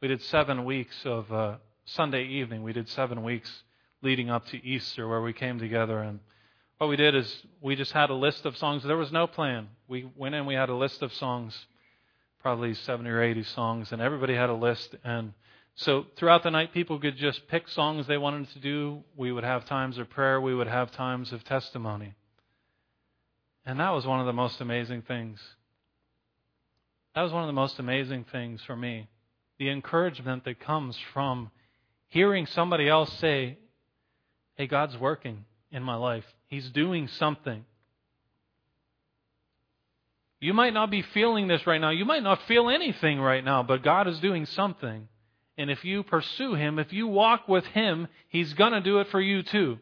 We 0.00 0.08
did 0.08 0.22
seven 0.22 0.64
weeks 0.64 0.96
of 1.04 1.30
uh, 1.32 1.56
Sunday 1.84 2.24
evening. 2.24 2.62
We 2.62 2.72
did 2.72 2.88
seven 2.88 3.22
weeks 3.22 3.50
leading 4.02 4.30
up 4.30 4.46
to 4.46 4.64
Easter, 4.64 5.06
where 5.06 5.20
we 5.20 5.32
came 5.32 5.58
together 5.58 6.00
and 6.00 6.20
what 6.80 6.88
we 6.88 6.96
did 6.96 7.14
is 7.14 7.42
we 7.60 7.76
just 7.76 7.92
had 7.92 8.08
a 8.08 8.14
list 8.14 8.46
of 8.46 8.56
songs. 8.56 8.82
There 8.82 8.96
was 8.96 9.12
no 9.12 9.26
plan. 9.26 9.68
We 9.86 10.10
went 10.16 10.34
in, 10.34 10.46
we 10.46 10.54
had 10.54 10.70
a 10.70 10.74
list 10.74 11.02
of 11.02 11.12
songs, 11.12 11.66
probably 12.40 12.72
70 12.72 13.10
or 13.10 13.22
80 13.22 13.42
songs, 13.42 13.92
and 13.92 14.00
everybody 14.00 14.34
had 14.34 14.48
a 14.48 14.54
list. 14.54 14.94
And 15.04 15.34
so 15.74 16.06
throughout 16.16 16.42
the 16.42 16.50
night, 16.50 16.72
people 16.72 16.98
could 16.98 17.18
just 17.18 17.46
pick 17.48 17.68
songs 17.68 18.06
they 18.06 18.16
wanted 18.16 18.48
to 18.54 18.60
do. 18.60 19.04
We 19.14 19.30
would 19.30 19.44
have 19.44 19.66
times 19.66 19.98
of 19.98 20.08
prayer, 20.08 20.40
we 20.40 20.54
would 20.54 20.68
have 20.68 20.90
times 20.90 21.32
of 21.32 21.44
testimony. 21.44 22.14
And 23.66 23.78
that 23.78 23.90
was 23.90 24.06
one 24.06 24.20
of 24.20 24.24
the 24.24 24.32
most 24.32 24.62
amazing 24.62 25.02
things. 25.02 25.38
That 27.14 27.22
was 27.22 27.32
one 27.32 27.42
of 27.42 27.48
the 27.48 27.52
most 27.52 27.78
amazing 27.78 28.24
things 28.30 28.60
for 28.66 28.76
me. 28.76 29.08
The 29.58 29.70
encouragement 29.70 30.44
that 30.44 30.60
comes 30.60 30.96
from 31.12 31.50
hearing 32.08 32.46
somebody 32.46 32.88
else 32.88 33.12
say, 33.18 33.58
Hey, 34.56 34.66
God's 34.66 34.96
working 34.98 35.44
in 35.72 35.82
my 35.82 35.96
life. 35.96 36.24
He's 36.46 36.68
doing 36.70 37.08
something. 37.08 37.64
You 40.40 40.54
might 40.54 40.72
not 40.72 40.90
be 40.90 41.02
feeling 41.02 41.48
this 41.48 41.66
right 41.66 41.80
now. 41.80 41.90
You 41.90 42.04
might 42.04 42.22
not 42.22 42.42
feel 42.48 42.70
anything 42.70 43.20
right 43.20 43.44
now, 43.44 43.62
but 43.62 43.82
God 43.82 44.08
is 44.08 44.18
doing 44.20 44.46
something. 44.46 45.08
And 45.58 45.70
if 45.70 45.84
you 45.84 46.02
pursue 46.02 46.54
Him, 46.54 46.78
if 46.78 46.92
you 46.92 47.06
walk 47.06 47.46
with 47.46 47.64
Him, 47.66 48.08
He's 48.28 48.52
going 48.54 48.72
to 48.72 48.80
do 48.80 49.00
it 49.00 49.08
for 49.08 49.20
you 49.20 49.42
too. 49.42 49.78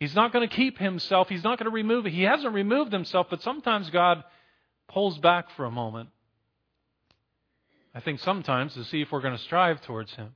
He's 0.00 0.14
not 0.14 0.32
going 0.32 0.48
to 0.48 0.54
keep 0.54 0.78
Himself. 0.78 1.28
He's 1.28 1.44
not 1.44 1.58
going 1.58 1.70
to 1.70 1.74
remove 1.74 2.06
it. 2.06 2.12
He 2.12 2.22
hasn't 2.22 2.54
removed 2.54 2.92
Himself, 2.92 3.26
but 3.28 3.42
sometimes 3.42 3.90
God 3.90 4.24
pulls 4.88 5.18
back 5.18 5.50
for 5.56 5.64
a 5.64 5.70
moment. 5.70 6.08
I 7.94 8.00
think 8.00 8.20
sometimes 8.20 8.74
to 8.74 8.84
see 8.84 9.02
if 9.02 9.12
we're 9.12 9.20
going 9.20 9.36
to 9.36 9.42
strive 9.42 9.80
towards 9.82 10.14
Him. 10.14 10.34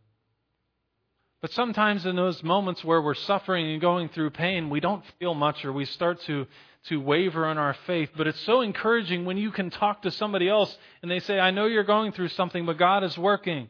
But 1.40 1.52
sometimes 1.52 2.06
in 2.06 2.14
those 2.14 2.42
moments 2.42 2.84
where 2.84 3.02
we're 3.02 3.14
suffering 3.14 3.72
and 3.72 3.80
going 3.80 4.08
through 4.10 4.30
pain, 4.30 4.70
we 4.70 4.78
don't 4.78 5.04
feel 5.18 5.34
much 5.34 5.64
or 5.64 5.72
we 5.72 5.84
start 5.84 6.20
to, 6.22 6.46
to 6.84 7.00
waver 7.00 7.50
in 7.50 7.58
our 7.58 7.74
faith. 7.86 8.10
But 8.16 8.28
it's 8.28 8.40
so 8.42 8.60
encouraging 8.60 9.24
when 9.24 9.36
you 9.36 9.50
can 9.50 9.70
talk 9.70 10.02
to 10.02 10.12
somebody 10.12 10.48
else 10.48 10.76
and 11.02 11.10
they 11.10 11.18
say, 11.18 11.40
I 11.40 11.50
know 11.50 11.66
you're 11.66 11.82
going 11.82 12.12
through 12.12 12.28
something, 12.28 12.64
but 12.64 12.78
God 12.78 13.02
is 13.02 13.18
working. 13.18 13.68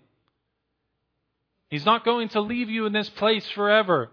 He's 1.70 1.86
not 1.86 2.04
going 2.04 2.28
to 2.30 2.42
leave 2.42 2.68
you 2.68 2.84
in 2.84 2.92
this 2.92 3.08
place 3.08 3.48
forever. 3.52 4.10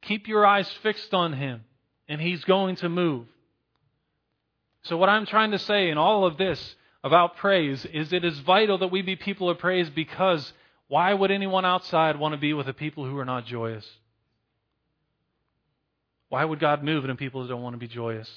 Keep 0.00 0.26
your 0.26 0.46
eyes 0.46 0.70
fixed 0.82 1.12
on 1.12 1.34
Him, 1.34 1.64
and 2.08 2.18
He's 2.20 2.42
going 2.44 2.76
to 2.76 2.88
move. 2.88 3.26
So, 4.84 4.96
what 4.96 5.08
I'm 5.08 5.26
trying 5.26 5.52
to 5.52 5.58
say 5.58 5.90
in 5.90 5.98
all 5.98 6.26
of 6.26 6.36
this 6.36 6.76
about 7.02 7.36
praise 7.36 7.84
is 7.86 8.12
it 8.12 8.24
is 8.24 8.38
vital 8.40 8.78
that 8.78 8.88
we 8.88 9.02
be 9.02 9.16
people 9.16 9.48
of 9.48 9.58
praise 9.58 9.88
because 9.90 10.52
why 10.88 11.12
would 11.12 11.30
anyone 11.30 11.64
outside 11.64 12.18
want 12.18 12.34
to 12.34 12.38
be 12.38 12.52
with 12.52 12.68
a 12.68 12.74
people 12.74 13.04
who 13.04 13.18
are 13.18 13.24
not 13.24 13.46
joyous? 13.46 13.86
Why 16.28 16.44
would 16.44 16.60
God 16.60 16.82
move 16.82 17.04
in 17.04 17.16
people 17.16 17.42
who 17.42 17.48
don't 17.48 17.62
want 17.62 17.74
to 17.74 17.78
be 17.78 17.88
joyous? 17.88 18.30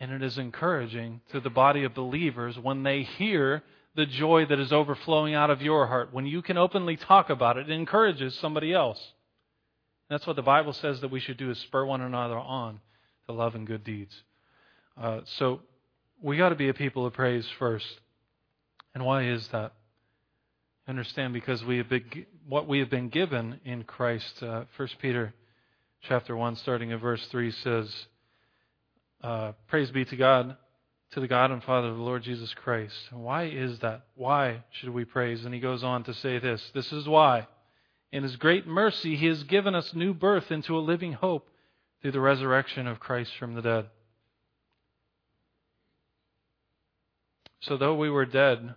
And 0.00 0.10
it 0.10 0.22
is 0.22 0.38
encouraging 0.38 1.20
to 1.30 1.40
the 1.40 1.50
body 1.50 1.84
of 1.84 1.94
believers 1.94 2.58
when 2.58 2.82
they 2.82 3.02
hear 3.02 3.62
the 3.94 4.06
joy 4.06 4.46
that 4.46 4.58
is 4.58 4.72
overflowing 4.72 5.34
out 5.34 5.50
of 5.50 5.60
your 5.60 5.86
heart. 5.86 6.12
When 6.12 6.26
you 6.26 6.40
can 6.40 6.56
openly 6.56 6.96
talk 6.96 7.28
about 7.28 7.58
it, 7.58 7.68
it 7.68 7.72
encourages 7.72 8.34
somebody 8.38 8.72
else. 8.72 9.12
That's 10.12 10.26
what 10.26 10.36
the 10.36 10.42
Bible 10.42 10.74
says 10.74 11.00
that 11.00 11.10
we 11.10 11.20
should 11.20 11.38
do 11.38 11.50
is 11.50 11.58
spur 11.60 11.86
one 11.86 12.02
another 12.02 12.38
on 12.38 12.80
to 13.26 13.32
love 13.32 13.54
and 13.54 13.66
good 13.66 13.82
deeds. 13.82 14.14
Uh, 15.00 15.20
so 15.38 15.60
we 16.20 16.36
got 16.36 16.50
to 16.50 16.54
be 16.54 16.68
a 16.68 16.74
people 16.74 17.06
of 17.06 17.14
praise 17.14 17.48
first. 17.58 17.86
And 18.94 19.06
why 19.06 19.24
is 19.24 19.48
that? 19.48 19.72
Understand 20.86 21.32
because 21.32 21.64
we 21.64 21.78
have 21.78 21.88
been, 21.88 22.26
what 22.46 22.68
we 22.68 22.80
have 22.80 22.90
been 22.90 23.08
given 23.08 23.58
in 23.64 23.84
Christ. 23.84 24.42
Uh, 24.42 24.64
1 24.76 24.88
Peter 25.00 25.32
chapter 26.02 26.36
1, 26.36 26.56
starting 26.56 26.92
at 26.92 27.00
verse 27.00 27.26
3, 27.30 27.50
says, 27.50 28.06
uh, 29.22 29.52
Praise 29.68 29.90
be 29.92 30.04
to 30.04 30.16
God, 30.16 30.58
to 31.12 31.20
the 31.20 31.28
God 31.28 31.50
and 31.52 31.64
Father 31.64 31.88
of 31.88 31.96
the 31.96 32.02
Lord 32.02 32.22
Jesus 32.22 32.52
Christ. 32.52 32.96
And 33.12 33.22
why 33.24 33.44
is 33.44 33.78
that? 33.78 34.02
Why 34.14 34.62
should 34.72 34.90
we 34.90 35.06
praise? 35.06 35.42
And 35.46 35.54
he 35.54 35.60
goes 35.60 35.82
on 35.82 36.04
to 36.04 36.12
say 36.12 36.38
this 36.38 36.62
This 36.74 36.92
is 36.92 37.08
why. 37.08 37.46
In 38.12 38.22
his 38.22 38.36
great 38.36 38.66
mercy, 38.66 39.16
he 39.16 39.26
has 39.26 39.42
given 39.44 39.74
us 39.74 39.94
new 39.94 40.12
birth 40.12 40.52
into 40.52 40.76
a 40.76 40.80
living 40.80 41.14
hope 41.14 41.48
through 42.02 42.12
the 42.12 42.20
resurrection 42.20 42.86
of 42.86 43.00
Christ 43.00 43.32
from 43.38 43.54
the 43.54 43.62
dead. 43.62 43.86
So, 47.60 47.78
though 47.78 47.94
we 47.94 48.10
were 48.10 48.26
dead, 48.26 48.74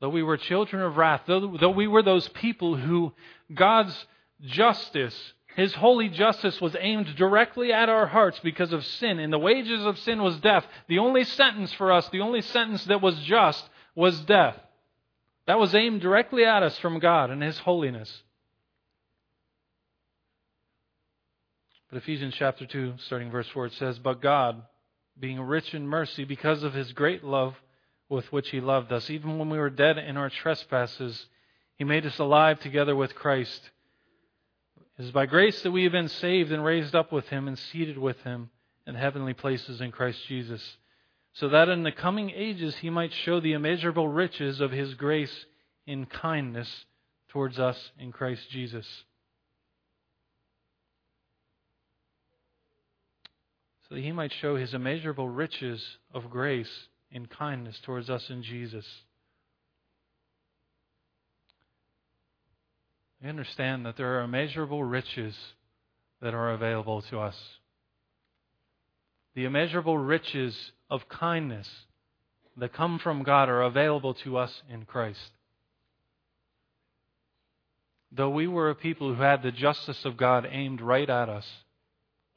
though 0.00 0.08
we 0.08 0.22
were 0.22 0.38
children 0.38 0.82
of 0.82 0.96
wrath, 0.96 1.22
though, 1.26 1.56
though 1.60 1.70
we 1.70 1.86
were 1.86 2.02
those 2.02 2.28
people 2.28 2.76
who 2.76 3.12
God's 3.52 4.06
justice, 4.40 5.34
His 5.56 5.74
holy 5.74 6.08
justice, 6.08 6.58
was 6.60 6.76
aimed 6.78 7.16
directly 7.16 7.72
at 7.72 7.90
our 7.90 8.06
hearts 8.06 8.38
because 8.38 8.72
of 8.72 8.86
sin, 8.86 9.18
and 9.18 9.30
the 9.30 9.38
wages 9.38 9.84
of 9.84 9.98
sin 9.98 10.22
was 10.22 10.38
death, 10.38 10.64
the 10.86 11.00
only 11.00 11.24
sentence 11.24 11.72
for 11.74 11.92
us, 11.92 12.08
the 12.10 12.20
only 12.20 12.40
sentence 12.40 12.84
that 12.84 13.02
was 13.02 13.18
just, 13.18 13.68
was 13.94 14.20
death. 14.20 14.56
That 15.46 15.58
was 15.58 15.74
aimed 15.74 16.00
directly 16.00 16.44
at 16.46 16.62
us 16.62 16.78
from 16.78 16.98
God 16.98 17.30
and 17.30 17.42
His 17.42 17.58
holiness. 17.58 18.22
But 21.90 21.98
Ephesians 21.98 22.34
chapter 22.36 22.66
2, 22.66 22.94
starting 22.98 23.30
verse 23.30 23.48
4, 23.48 23.66
it 23.66 23.72
says, 23.74 23.98
But 23.98 24.20
God, 24.20 24.62
being 25.18 25.40
rich 25.40 25.74
in 25.74 25.86
mercy 25.86 26.24
because 26.24 26.62
of 26.62 26.74
His 26.74 26.92
great 26.92 27.24
love, 27.24 27.54
with 28.08 28.32
which 28.32 28.50
he 28.50 28.60
loved 28.60 28.92
us. 28.92 29.10
Even 29.10 29.38
when 29.38 29.50
we 29.50 29.58
were 29.58 29.70
dead 29.70 29.98
in 29.98 30.16
our 30.16 30.30
trespasses, 30.30 31.26
he 31.76 31.84
made 31.84 32.06
us 32.06 32.18
alive 32.18 32.58
together 32.60 32.96
with 32.96 33.14
Christ. 33.14 33.70
It 34.98 35.04
is 35.04 35.10
by 35.10 35.26
grace 35.26 35.62
that 35.62 35.70
we 35.70 35.84
have 35.84 35.92
been 35.92 36.08
saved 36.08 36.50
and 36.50 36.64
raised 36.64 36.94
up 36.94 37.12
with 37.12 37.28
him 37.28 37.46
and 37.46 37.58
seated 37.58 37.98
with 37.98 38.20
him 38.22 38.50
in 38.86 38.94
heavenly 38.94 39.34
places 39.34 39.80
in 39.80 39.92
Christ 39.92 40.26
Jesus, 40.26 40.76
so 41.34 41.48
that 41.50 41.68
in 41.68 41.82
the 41.82 41.92
coming 41.92 42.30
ages 42.30 42.76
he 42.76 42.90
might 42.90 43.12
show 43.12 43.38
the 43.38 43.52
immeasurable 43.52 44.08
riches 44.08 44.60
of 44.60 44.72
his 44.72 44.94
grace 44.94 45.44
in 45.86 46.06
kindness 46.06 46.86
towards 47.28 47.58
us 47.58 47.90
in 47.98 48.10
Christ 48.10 48.48
Jesus. 48.50 48.86
So 53.88 53.94
that 53.94 54.02
he 54.02 54.12
might 54.12 54.32
show 54.40 54.56
his 54.56 54.74
immeasurable 54.74 55.28
riches 55.28 55.82
of 56.12 56.30
grace 56.30 56.70
in 57.10 57.26
kindness 57.26 57.78
towards 57.84 58.10
us 58.10 58.28
in 58.28 58.42
Jesus. 58.42 58.84
We 63.22 63.28
understand 63.28 63.86
that 63.86 63.96
there 63.96 64.18
are 64.18 64.24
immeasurable 64.24 64.84
riches 64.84 65.34
that 66.20 66.34
are 66.34 66.52
available 66.52 67.02
to 67.10 67.18
us. 67.18 67.36
The 69.34 69.44
immeasurable 69.44 69.98
riches 69.98 70.54
of 70.90 71.08
kindness 71.08 71.68
that 72.56 72.72
come 72.72 72.98
from 72.98 73.22
God 73.22 73.48
are 73.48 73.62
available 73.62 74.14
to 74.14 74.36
us 74.36 74.62
in 74.68 74.84
Christ. 74.84 75.30
Though 78.10 78.30
we 78.30 78.46
were 78.46 78.70
a 78.70 78.74
people 78.74 79.14
who 79.14 79.22
had 79.22 79.42
the 79.42 79.52
justice 79.52 80.04
of 80.04 80.16
God 80.16 80.46
aimed 80.50 80.80
right 80.80 81.08
at 81.08 81.28
us, 81.28 81.46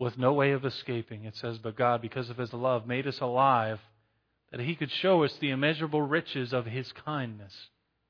with 0.02 0.18
no 0.18 0.34
way 0.34 0.52
of 0.52 0.66
escaping, 0.66 1.26
it 1.26 1.36
says, 1.38 1.58
But 1.60 1.76
God, 1.76 2.02
because 2.02 2.30
of 2.30 2.38
His 2.38 2.52
love, 2.52 2.88
made 2.88 3.08
us 3.08 3.20
alive 3.20 3.80
that 4.52 4.60
he 4.60 4.76
could 4.76 4.92
show 4.92 5.24
us 5.24 5.34
the 5.40 5.50
immeasurable 5.50 6.02
riches 6.02 6.54
of 6.54 6.66
his 6.66 6.92
kindness 7.06 7.54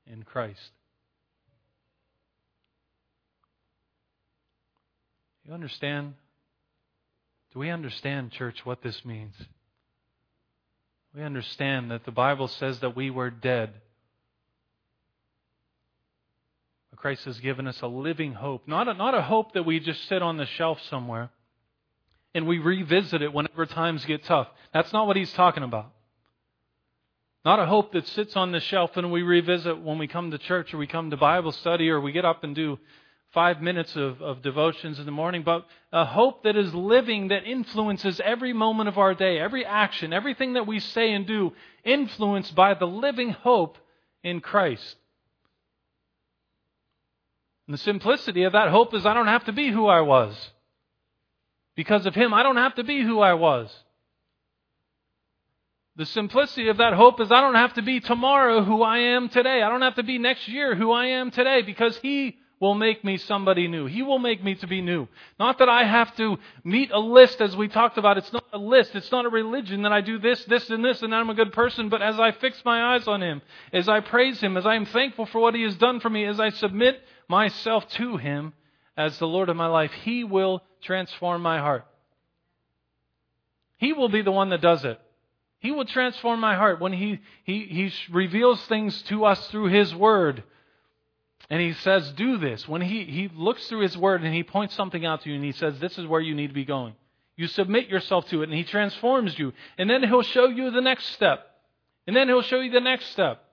in 0.06 0.24
Christ. 0.24 0.72
You 5.44 5.54
understand? 5.54 6.14
Do 7.52 7.60
we 7.60 7.70
understand, 7.70 8.32
church, 8.32 8.64
what 8.64 8.82
this 8.82 9.04
means? 9.04 9.34
We 11.14 11.22
understand 11.22 11.90
that 11.90 12.04
the 12.04 12.10
Bible 12.10 12.48
says 12.48 12.80
that 12.80 12.96
we 12.96 13.10
were 13.10 13.30
dead. 13.30 13.70
But 16.90 16.98
Christ 16.98 17.24
has 17.24 17.38
given 17.38 17.66
us 17.68 17.80
a 17.82 17.86
living 17.86 18.32
hope. 18.32 18.66
Not 18.66 18.88
a, 18.88 18.94
not 18.94 19.14
a 19.14 19.22
hope 19.22 19.52
that 19.52 19.64
we 19.64 19.78
just 19.78 20.08
sit 20.08 20.22
on 20.22 20.38
the 20.38 20.46
shelf 20.46 20.78
somewhere 20.88 21.30
and 22.34 22.46
we 22.46 22.58
revisit 22.58 23.22
it 23.22 23.32
whenever 23.32 23.66
times 23.66 24.04
get 24.04 24.24
tough. 24.24 24.48
That's 24.72 24.92
not 24.92 25.06
what 25.06 25.16
he's 25.16 25.32
talking 25.32 25.62
about. 25.62 25.92
Not 27.44 27.58
a 27.58 27.66
hope 27.66 27.92
that 27.92 28.06
sits 28.06 28.36
on 28.36 28.52
the 28.52 28.60
shelf 28.60 28.96
and 28.96 29.10
we 29.10 29.22
revisit 29.22 29.80
when 29.82 29.98
we 29.98 30.06
come 30.06 30.30
to 30.30 30.38
church 30.38 30.72
or 30.72 30.78
we 30.78 30.86
come 30.86 31.10
to 31.10 31.16
Bible 31.16 31.52
study 31.52 31.90
or 31.90 32.00
we 32.00 32.12
get 32.12 32.24
up 32.24 32.44
and 32.44 32.54
do 32.54 32.78
five 33.32 33.60
minutes 33.60 33.96
of, 33.96 34.20
of 34.22 34.42
devotions 34.42 34.98
in 34.98 35.06
the 35.06 35.12
morning, 35.12 35.42
but 35.42 35.66
a 35.90 36.04
hope 36.04 36.44
that 36.44 36.56
is 36.56 36.72
living, 36.74 37.28
that 37.28 37.44
influences 37.44 38.20
every 38.22 38.52
moment 38.52 38.88
of 38.88 38.98
our 38.98 39.14
day, 39.14 39.38
every 39.38 39.64
action, 39.64 40.12
everything 40.12 40.52
that 40.52 40.66
we 40.66 40.78
say 40.78 41.12
and 41.12 41.26
do, 41.26 41.52
influenced 41.82 42.54
by 42.54 42.74
the 42.74 42.86
living 42.86 43.30
hope 43.30 43.78
in 44.22 44.40
Christ. 44.40 44.96
And 47.66 47.74
the 47.74 47.78
simplicity 47.78 48.42
of 48.44 48.52
that 48.52 48.68
hope 48.68 48.94
is 48.94 49.06
I 49.06 49.14
don't 49.14 49.26
have 49.26 49.46
to 49.46 49.52
be 49.52 49.70
who 49.70 49.86
I 49.86 50.02
was. 50.02 50.36
Because 51.76 52.06
of 52.06 52.14
Him, 52.14 52.34
I 52.34 52.42
don't 52.42 52.56
have 52.56 52.74
to 52.76 52.84
be 52.84 53.02
who 53.02 53.20
I 53.20 53.34
was. 53.34 53.74
The 55.96 56.06
simplicity 56.06 56.68
of 56.68 56.78
that 56.78 56.94
hope 56.94 57.20
is 57.20 57.30
I 57.30 57.40
don't 57.40 57.54
have 57.54 57.74
to 57.74 57.82
be 57.82 58.00
tomorrow 58.00 58.62
who 58.64 58.82
I 58.82 58.98
am 58.98 59.28
today. 59.28 59.62
I 59.62 59.68
don't 59.68 59.82
have 59.82 59.96
to 59.96 60.02
be 60.02 60.18
next 60.18 60.48
year 60.48 60.74
who 60.74 60.90
I 60.90 61.06
am 61.06 61.30
today 61.30 61.60
because 61.62 61.96
He 61.98 62.38
will 62.60 62.74
make 62.74 63.04
me 63.04 63.18
somebody 63.18 63.68
new. 63.68 63.86
He 63.86 64.02
will 64.02 64.20
make 64.20 64.42
me 64.42 64.54
to 64.54 64.66
be 64.66 64.80
new. 64.80 65.08
Not 65.38 65.58
that 65.58 65.68
I 65.68 65.84
have 65.84 66.16
to 66.16 66.38
meet 66.64 66.92
a 66.92 66.98
list 66.98 67.40
as 67.40 67.56
we 67.56 67.68
talked 67.68 67.98
about. 67.98 68.16
It's 68.16 68.32
not 68.32 68.44
a 68.52 68.58
list. 68.58 68.94
It's 68.94 69.10
not 69.10 69.26
a 69.26 69.28
religion 69.28 69.82
that 69.82 69.92
I 69.92 70.00
do 70.00 70.18
this, 70.18 70.44
this, 70.44 70.70
and 70.70 70.82
this, 70.82 71.02
and 71.02 71.14
I'm 71.14 71.28
a 71.28 71.34
good 71.34 71.52
person. 71.52 71.88
But 71.88 72.02
as 72.02 72.18
I 72.20 72.30
fix 72.30 72.64
my 72.64 72.94
eyes 72.94 73.06
on 73.08 73.20
Him, 73.20 73.42
as 73.72 73.88
I 73.88 74.00
praise 74.00 74.40
Him, 74.40 74.56
as 74.56 74.64
I 74.64 74.76
am 74.76 74.86
thankful 74.86 75.26
for 75.26 75.40
what 75.40 75.54
He 75.54 75.62
has 75.62 75.76
done 75.76 76.00
for 76.00 76.08
me, 76.08 76.24
as 76.24 76.38
I 76.38 76.50
submit 76.50 77.02
myself 77.28 77.86
to 77.90 78.16
Him 78.16 78.54
as 78.96 79.18
the 79.18 79.26
Lord 79.26 79.48
of 79.48 79.56
my 79.56 79.66
life, 79.66 79.92
He 80.04 80.24
will 80.24 80.62
transform 80.82 81.42
my 81.42 81.58
heart. 81.58 81.86
He 83.78 83.92
will 83.92 84.08
be 84.08 84.22
the 84.22 84.32
one 84.32 84.50
that 84.50 84.60
does 84.60 84.84
it. 84.84 85.00
He 85.58 85.70
will 85.70 85.84
transform 85.84 86.40
my 86.40 86.56
heart 86.56 86.80
when 86.80 86.92
he, 86.92 87.20
he, 87.44 87.64
he 87.66 87.92
reveals 88.10 88.64
things 88.66 89.00
to 89.02 89.24
us 89.24 89.46
through 89.48 89.66
His 89.66 89.94
Word 89.94 90.42
and 91.52 91.60
he 91.60 91.74
says, 91.74 92.10
Do 92.12 92.38
this. 92.38 92.66
When 92.66 92.80
he, 92.80 93.04
he 93.04 93.30
looks 93.34 93.66
through 93.68 93.80
his 93.80 93.94
word 93.94 94.22
and 94.22 94.34
he 94.34 94.42
points 94.42 94.74
something 94.74 95.04
out 95.04 95.20
to 95.22 95.28
you 95.28 95.36
and 95.36 95.44
he 95.44 95.52
says, 95.52 95.78
This 95.78 95.98
is 95.98 96.06
where 96.06 96.20
you 96.20 96.34
need 96.34 96.46
to 96.46 96.54
be 96.54 96.64
going. 96.64 96.94
You 97.36 97.46
submit 97.46 97.88
yourself 97.88 98.26
to 98.28 98.40
it 98.40 98.48
and 98.48 98.56
he 98.56 98.64
transforms 98.64 99.38
you. 99.38 99.52
And 99.76 99.90
then 99.90 100.02
he'll 100.02 100.22
show 100.22 100.46
you 100.46 100.70
the 100.70 100.80
next 100.80 101.08
step. 101.08 101.46
And 102.06 102.16
then 102.16 102.28
he'll 102.28 102.40
show 102.40 102.60
you 102.60 102.70
the 102.70 102.80
next 102.80 103.08
step. 103.12 103.44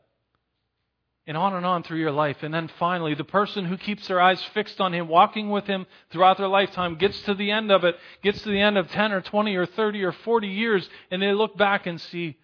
And 1.29 1.37
on 1.37 1.53
and 1.53 1.63
on 1.63 1.83
through 1.83 1.99
your 1.99 2.11
life. 2.11 2.37
And 2.41 2.51
then 2.51 2.71
finally, 2.79 3.13
the 3.13 3.23
person 3.23 3.63
who 3.63 3.77
keeps 3.77 4.07
their 4.07 4.19
eyes 4.19 4.43
fixed 4.55 4.81
on 4.81 4.95
him, 4.95 5.07
walking 5.07 5.51
with 5.51 5.67
him 5.67 5.85
throughout 6.09 6.39
their 6.39 6.47
lifetime, 6.47 6.95
gets 6.95 7.21
to 7.21 7.35
the 7.35 7.51
end 7.51 7.71
of 7.71 7.83
it, 7.83 7.97
gets 8.23 8.41
to 8.41 8.49
the 8.49 8.59
end 8.59 8.79
of 8.79 8.89
10 8.89 9.11
or 9.11 9.21
20 9.21 9.55
or 9.55 9.67
30 9.67 10.03
or 10.05 10.11
40 10.11 10.47
years, 10.47 10.89
and 11.11 11.21
they 11.21 11.31
look 11.33 11.55
back 11.55 11.85
and 11.85 12.01
see, 12.01 12.35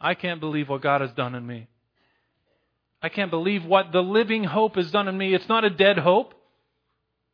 I 0.00 0.14
can't 0.14 0.40
believe 0.40 0.68
what 0.68 0.82
God 0.82 1.02
has 1.02 1.12
done 1.12 1.36
in 1.36 1.46
me. 1.46 1.68
I 3.00 3.10
can't 3.10 3.30
believe 3.30 3.64
what 3.64 3.92
the 3.92 4.02
living 4.02 4.42
hope 4.42 4.74
has 4.74 4.90
done 4.90 5.06
in 5.06 5.16
me. 5.16 5.34
It's 5.34 5.48
not 5.48 5.62
a 5.62 5.70
dead 5.70 5.98
hope. 5.98 6.34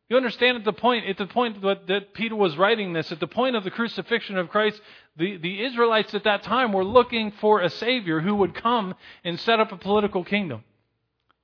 You 0.09 0.17
understand 0.17 0.57
at 0.59 0.63
the 0.63 0.73
point, 0.73 1.07
at 1.07 1.17
the 1.17 1.25
point 1.25 1.59
that, 1.63 2.13
Peter 2.13 2.35
was 2.35 2.55
writing 2.55 2.93
this, 2.93 3.11
at 3.11 3.19
the 3.19 3.25
point 3.25 3.55
of 3.55 3.63
the 3.63 3.71
crucifixion 3.71 4.37
of 4.37 4.49
Christ, 4.49 4.79
the, 5.17 5.37
the 5.37 5.65
Israelites 5.65 6.13
at 6.13 6.25
that 6.25 6.43
time 6.43 6.71
were 6.71 6.85
looking 6.85 7.31
for 7.31 7.61
a 7.61 7.69
Savior 7.71 8.19
who 8.19 8.35
would 8.35 8.53
come 8.53 8.93
and 9.23 9.39
set 9.39 9.59
up 9.59 9.71
a 9.71 9.77
political 9.77 10.23
kingdom. 10.23 10.63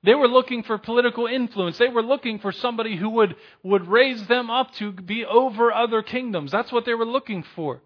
They 0.06 0.14
were 0.14 0.28
looking 0.28 0.62
for 0.62 0.78
political 0.78 1.26
influence. 1.26 1.78
They 1.78 1.88
were 1.88 2.02
looking 2.02 2.38
for 2.38 2.52
somebody 2.52 2.94
who 2.94 3.10
would, 3.10 3.34
would 3.64 3.88
raise 3.88 4.24
them 4.28 4.50
up 4.50 4.72
to 4.74 4.92
be 4.92 5.24
over 5.24 5.72
other 5.72 6.00
kingdoms. 6.00 6.52
That's 6.52 6.70
what 6.70 6.84
they 6.84 6.94
were 6.94 7.04
looking 7.04 7.42
for. 7.56 7.82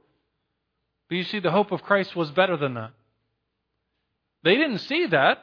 But 1.08 1.14
you 1.14 1.24
see, 1.24 1.40
the 1.40 1.50
hope 1.50 1.72
of 1.72 1.82
Christ 1.82 2.14
was 2.14 2.30
better 2.30 2.58
than 2.58 2.74
that. 2.74 2.90
They 4.44 4.54
didn't 4.56 4.80
see 4.80 5.06
that. 5.06 5.38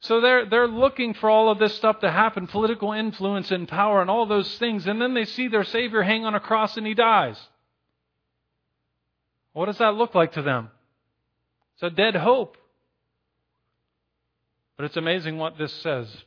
So 0.00 0.20
they're, 0.20 0.44
they're 0.44 0.68
looking 0.68 1.14
for 1.14 1.30
all 1.30 1.48
of 1.48 1.58
this 1.58 1.74
stuff 1.76 2.00
to 2.00 2.10
happen 2.10 2.46
political 2.46 2.92
influence 2.92 3.50
and 3.50 3.66
power 3.66 4.02
and 4.02 4.10
all 4.10 4.26
those 4.26 4.58
things. 4.58 4.86
And 4.86 5.00
then 5.00 5.14
they 5.14 5.24
see 5.24 5.48
their 5.48 5.64
Savior 5.64 6.02
hang 6.02 6.26
on 6.26 6.34
a 6.34 6.40
cross 6.40 6.76
and 6.76 6.86
he 6.86 6.92
dies. 6.92 7.40
What 9.54 9.64
does 9.64 9.78
that 9.78 9.94
look 9.94 10.14
like 10.14 10.32
to 10.32 10.42
them? 10.42 10.68
It's 11.76 11.84
a 11.84 11.88
dead 11.90 12.16
hope. 12.16 12.58
But 14.76 14.86
it's 14.86 14.96
amazing 14.96 15.38
what 15.38 15.58
this 15.58 15.72
says. 15.72 16.24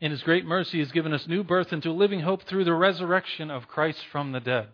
In 0.00 0.10
His 0.10 0.22
great 0.22 0.46
mercy, 0.46 0.72
He 0.72 0.78
has 0.80 0.92
given 0.92 1.12
us 1.12 1.26
new 1.26 1.44
birth 1.44 1.72
into 1.72 1.92
living 1.92 2.20
hope 2.20 2.42
through 2.44 2.64
the 2.64 2.74
resurrection 2.74 3.50
of 3.50 3.68
Christ 3.68 4.00
from 4.10 4.32
the 4.32 4.40
dead. 4.40 4.68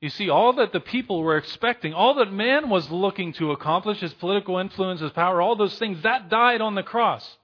You 0.00 0.08
see, 0.08 0.30
all 0.30 0.54
that 0.54 0.72
the 0.72 0.80
people 0.80 1.22
were 1.22 1.36
expecting, 1.36 1.92
all 1.92 2.14
that 2.14 2.32
man 2.32 2.70
was 2.70 2.90
looking 2.90 3.34
to 3.34 3.50
accomplish, 3.52 4.00
his 4.00 4.14
political 4.14 4.56
influence, 4.58 5.00
his 5.00 5.10
power, 5.12 5.42
all 5.42 5.56
those 5.56 5.78
things, 5.78 6.02
that 6.02 6.30
died 6.30 6.62
on 6.62 6.74
the 6.74 6.82
cross. 6.82 7.36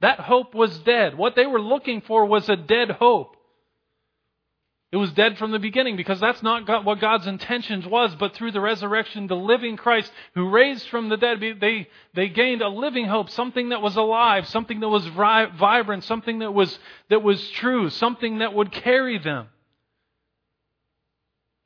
That 0.00 0.20
hope 0.20 0.54
was 0.54 0.78
dead. 0.80 1.16
What 1.16 1.34
they 1.34 1.46
were 1.46 1.60
looking 1.60 2.02
for 2.02 2.26
was 2.26 2.48
a 2.50 2.56
dead 2.56 2.90
hope. 2.90 3.33
It 4.94 4.98
was 4.98 5.10
dead 5.10 5.38
from 5.38 5.50
the 5.50 5.58
beginning 5.58 5.96
because 5.96 6.20
that's 6.20 6.40
not 6.40 6.68
God, 6.68 6.84
what 6.84 7.00
God's 7.00 7.26
intentions 7.26 7.84
was, 7.84 8.14
but 8.14 8.32
through 8.32 8.52
the 8.52 8.60
resurrection, 8.60 9.26
the 9.26 9.34
living 9.34 9.76
Christ 9.76 10.12
who 10.36 10.50
raised 10.50 10.88
from 10.88 11.08
the 11.08 11.16
dead, 11.16 11.40
they, 11.60 11.88
they 12.14 12.28
gained 12.28 12.62
a 12.62 12.68
living 12.68 13.06
hope, 13.06 13.28
something 13.28 13.70
that 13.70 13.82
was 13.82 13.96
alive, 13.96 14.46
something 14.46 14.78
that 14.78 14.88
was 14.88 15.04
vibrant, 15.08 16.04
something 16.04 16.38
that 16.38 16.52
was, 16.54 16.78
that 17.10 17.24
was 17.24 17.50
true, 17.50 17.90
something 17.90 18.38
that 18.38 18.54
would 18.54 18.70
carry 18.70 19.18
them. 19.18 19.48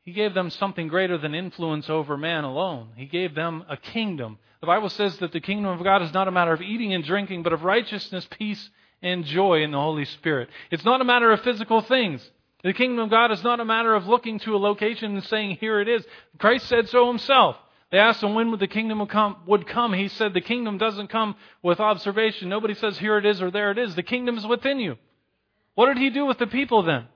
He 0.04 0.12
gave 0.12 0.32
them 0.32 0.48
something 0.48 0.88
greater 0.88 1.18
than 1.18 1.34
influence 1.34 1.90
over 1.90 2.16
man 2.16 2.44
alone. 2.44 2.92
He 2.96 3.04
gave 3.04 3.34
them 3.34 3.62
a 3.68 3.76
kingdom. 3.76 4.38
The 4.62 4.68
Bible 4.68 4.88
says 4.88 5.18
that 5.18 5.32
the 5.32 5.40
kingdom 5.40 5.70
of 5.70 5.84
God 5.84 6.00
is 6.00 6.14
not 6.14 6.28
a 6.28 6.32
matter 6.32 6.54
of 6.54 6.62
eating 6.62 6.94
and 6.94 7.04
drinking, 7.04 7.42
but 7.42 7.52
of 7.52 7.62
righteousness, 7.62 8.26
peace, 8.38 8.70
and 9.02 9.26
joy 9.26 9.64
in 9.64 9.72
the 9.72 9.78
Holy 9.78 10.06
Spirit. 10.06 10.48
It's 10.70 10.86
not 10.86 11.02
a 11.02 11.04
matter 11.04 11.30
of 11.30 11.42
physical 11.42 11.82
things. 11.82 12.26
The 12.64 12.72
kingdom 12.72 13.04
of 13.04 13.10
God 13.10 13.30
is 13.30 13.44
not 13.44 13.60
a 13.60 13.64
matter 13.64 13.94
of 13.94 14.06
looking 14.06 14.38
to 14.40 14.56
a 14.56 14.58
location 14.58 15.14
and 15.14 15.24
saying, 15.24 15.58
here 15.60 15.80
it 15.80 15.88
is. 15.88 16.04
Christ 16.38 16.66
said 16.66 16.88
so 16.88 17.06
himself. 17.06 17.56
They 17.90 17.98
asked 17.98 18.22
him 18.22 18.34
when 18.34 18.50
would 18.50 18.60
the 18.60 18.66
kingdom 18.66 18.98
would 19.46 19.66
come. 19.66 19.92
He 19.94 20.08
said 20.08 20.34
the 20.34 20.40
kingdom 20.40 20.76
doesn't 20.76 21.08
come 21.08 21.36
with 21.62 21.80
observation. 21.80 22.48
Nobody 22.48 22.74
says 22.74 22.98
here 22.98 23.16
it 23.16 23.24
is 23.24 23.40
or 23.40 23.50
there 23.50 23.70
it 23.70 23.78
is. 23.78 23.94
The 23.94 24.02
kingdom 24.02 24.36
is 24.36 24.46
within 24.46 24.78
you. 24.80 24.96
What 25.74 25.86
did 25.86 25.98
he 25.98 26.10
do 26.10 26.26
with 26.26 26.38
the 26.38 26.46
people 26.46 26.82
then? 26.82 27.06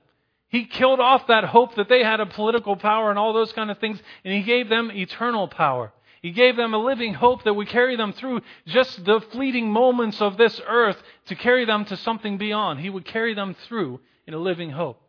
He 0.53 0.65
killed 0.65 0.99
off 0.99 1.27
that 1.27 1.45
hope 1.45 1.75
that 1.75 1.89
they 1.89 2.03
had 2.03 2.19
of 2.19 2.29
political 2.29 2.75
power 2.75 3.09
and 3.09 3.17
all 3.17 3.33
those 3.33 3.51
kind 3.53 3.71
of 3.71 3.79
things, 3.79 3.99
and 4.23 4.33
He 4.33 4.43
gave 4.43 4.69
them 4.69 4.91
eternal 4.91 5.47
power. 5.47 5.91
He 6.21 6.29
gave 6.29 6.55
them 6.55 6.75
a 6.75 6.77
living 6.77 7.15
hope 7.15 7.43
that 7.43 7.55
would 7.55 7.67
carry 7.67 7.95
them 7.95 8.13
through 8.13 8.41
just 8.67 9.03
the 9.03 9.19
fleeting 9.31 9.71
moments 9.71 10.21
of 10.21 10.37
this 10.37 10.61
earth 10.67 11.01
to 11.25 11.35
carry 11.35 11.65
them 11.65 11.85
to 11.85 11.97
something 11.97 12.37
beyond. 12.37 12.79
He 12.79 12.91
would 12.91 13.03
carry 13.03 13.33
them 13.33 13.55
through 13.67 13.99
in 14.27 14.35
a 14.35 14.37
living 14.37 14.69
hope. 14.69 15.01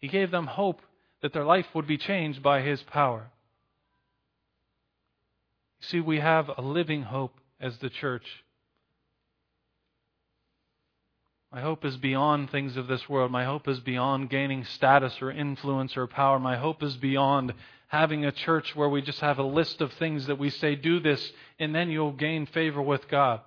He 0.00 0.08
gave 0.08 0.30
them 0.30 0.46
hope 0.46 0.80
that 1.22 1.32
their 1.32 1.44
life 1.44 1.66
would 1.74 1.86
be 1.86 1.98
changed 1.98 2.42
by 2.42 2.62
His 2.62 2.82
power. 2.82 3.30
You 5.80 5.86
see, 5.88 6.00
we 6.00 6.20
have 6.20 6.50
a 6.56 6.62
living 6.62 7.02
hope 7.02 7.34
as 7.60 7.78
the 7.78 7.90
church. 7.90 8.44
My 11.52 11.60
hope 11.62 11.84
is 11.84 11.96
beyond 11.96 12.50
things 12.50 12.76
of 12.76 12.88
this 12.88 13.08
world. 13.08 13.32
My 13.32 13.44
hope 13.44 13.68
is 13.68 13.80
beyond 13.80 14.28
gaining 14.28 14.64
status 14.64 15.22
or 15.22 15.30
influence 15.30 15.96
or 15.96 16.06
power. 16.06 16.38
My 16.38 16.58
hope 16.58 16.82
is 16.82 16.96
beyond 16.96 17.54
having 17.86 18.26
a 18.26 18.32
church 18.32 18.76
where 18.76 18.88
we 18.88 19.00
just 19.00 19.20
have 19.20 19.38
a 19.38 19.42
list 19.42 19.80
of 19.80 19.92
things 19.94 20.26
that 20.26 20.38
we 20.38 20.50
say, 20.50 20.74
do 20.74 21.00
this, 21.00 21.32
and 21.58 21.74
then 21.74 21.90
you'll 21.90 22.12
gain 22.12 22.44
favor 22.44 22.82
with 22.82 23.08
God. 23.08 23.40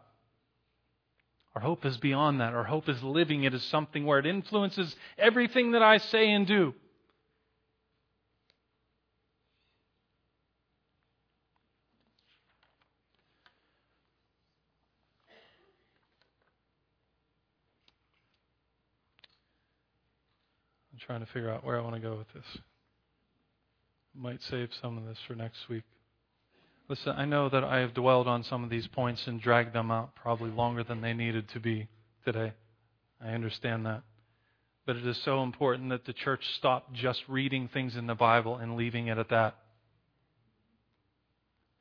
Our 1.55 1.61
hope 1.61 1.85
is 1.85 1.97
beyond 1.97 2.39
that. 2.39 2.53
Our 2.53 2.63
hope 2.63 2.87
is 2.87 3.03
living 3.03 3.43
It 3.43 3.53
is 3.53 3.63
something 3.63 4.05
where 4.05 4.19
it 4.19 4.25
influences 4.25 4.95
everything 5.17 5.71
that 5.71 5.81
I 5.81 5.97
say 5.97 6.31
and 6.31 6.47
do. 6.47 6.73
I'm 20.93 20.99
trying 20.99 21.19
to 21.19 21.25
figure 21.25 21.49
out 21.49 21.65
where 21.65 21.77
I 21.77 21.81
want 21.81 21.95
to 21.95 22.01
go 22.01 22.15
with 22.15 22.31
this. 22.33 22.45
Might 24.15 24.41
save 24.43 24.69
some 24.81 24.97
of 24.97 25.05
this 25.05 25.17
for 25.27 25.35
next 25.35 25.67
week. 25.67 25.83
Listen, 26.91 27.13
I 27.15 27.23
know 27.23 27.47
that 27.47 27.63
I 27.63 27.79
have 27.79 27.93
dwelled 27.93 28.27
on 28.27 28.43
some 28.43 28.65
of 28.65 28.69
these 28.69 28.85
points 28.85 29.25
and 29.25 29.39
dragged 29.39 29.71
them 29.71 29.91
out 29.91 30.13
probably 30.13 30.49
longer 30.49 30.83
than 30.83 30.99
they 30.99 31.13
needed 31.13 31.47
to 31.53 31.59
be 31.61 31.87
today. 32.25 32.51
I 33.23 33.29
understand 33.29 33.85
that. 33.85 34.03
But 34.85 34.97
it 34.97 35.07
is 35.07 35.17
so 35.23 35.41
important 35.41 35.91
that 35.91 36.03
the 36.03 36.11
church 36.11 36.41
stop 36.57 36.91
just 36.91 37.21
reading 37.29 37.69
things 37.69 37.95
in 37.95 38.07
the 38.07 38.13
Bible 38.13 38.57
and 38.57 38.75
leaving 38.75 39.07
it 39.07 39.17
at 39.17 39.29
that. 39.29 39.55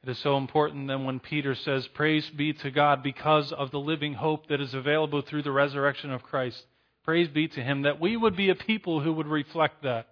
It 0.04 0.10
is 0.10 0.18
so 0.20 0.36
important 0.36 0.86
that 0.86 1.00
when 1.00 1.18
Peter 1.18 1.56
says, 1.56 1.88
Praise 1.88 2.30
be 2.30 2.52
to 2.52 2.70
God 2.70 3.02
because 3.02 3.50
of 3.50 3.72
the 3.72 3.80
living 3.80 4.14
hope 4.14 4.46
that 4.46 4.60
is 4.60 4.74
available 4.74 5.22
through 5.22 5.42
the 5.42 5.50
resurrection 5.50 6.12
of 6.12 6.22
Christ, 6.22 6.62
Praise 7.02 7.26
be 7.26 7.48
to 7.48 7.60
Him 7.60 7.82
that 7.82 8.00
we 8.00 8.16
would 8.16 8.36
be 8.36 8.50
a 8.50 8.54
people 8.54 9.00
who 9.00 9.12
would 9.14 9.26
reflect 9.26 9.82
that. 9.82 10.06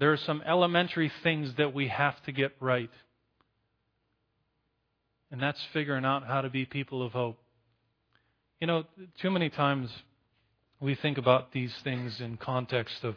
There 0.00 0.12
are 0.12 0.16
some 0.16 0.42
elementary 0.46 1.12
things 1.22 1.52
that 1.58 1.74
we 1.74 1.88
have 1.88 2.20
to 2.24 2.32
get 2.32 2.52
right. 2.58 2.90
And 5.30 5.40
that's 5.40 5.60
figuring 5.72 6.06
out 6.06 6.26
how 6.26 6.40
to 6.40 6.50
be 6.50 6.64
people 6.64 7.04
of 7.04 7.12
hope. 7.12 7.38
You 8.60 8.66
know, 8.66 8.84
too 9.20 9.30
many 9.30 9.50
times 9.50 9.90
we 10.80 10.94
think 10.94 11.18
about 11.18 11.52
these 11.52 11.72
things 11.84 12.18
in 12.20 12.38
context 12.38 13.04
of 13.04 13.14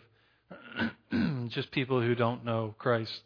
just 1.49 1.71
people 1.71 2.01
who 2.01 2.15
don't 2.15 2.43
know 2.43 2.75
Christ. 2.77 3.21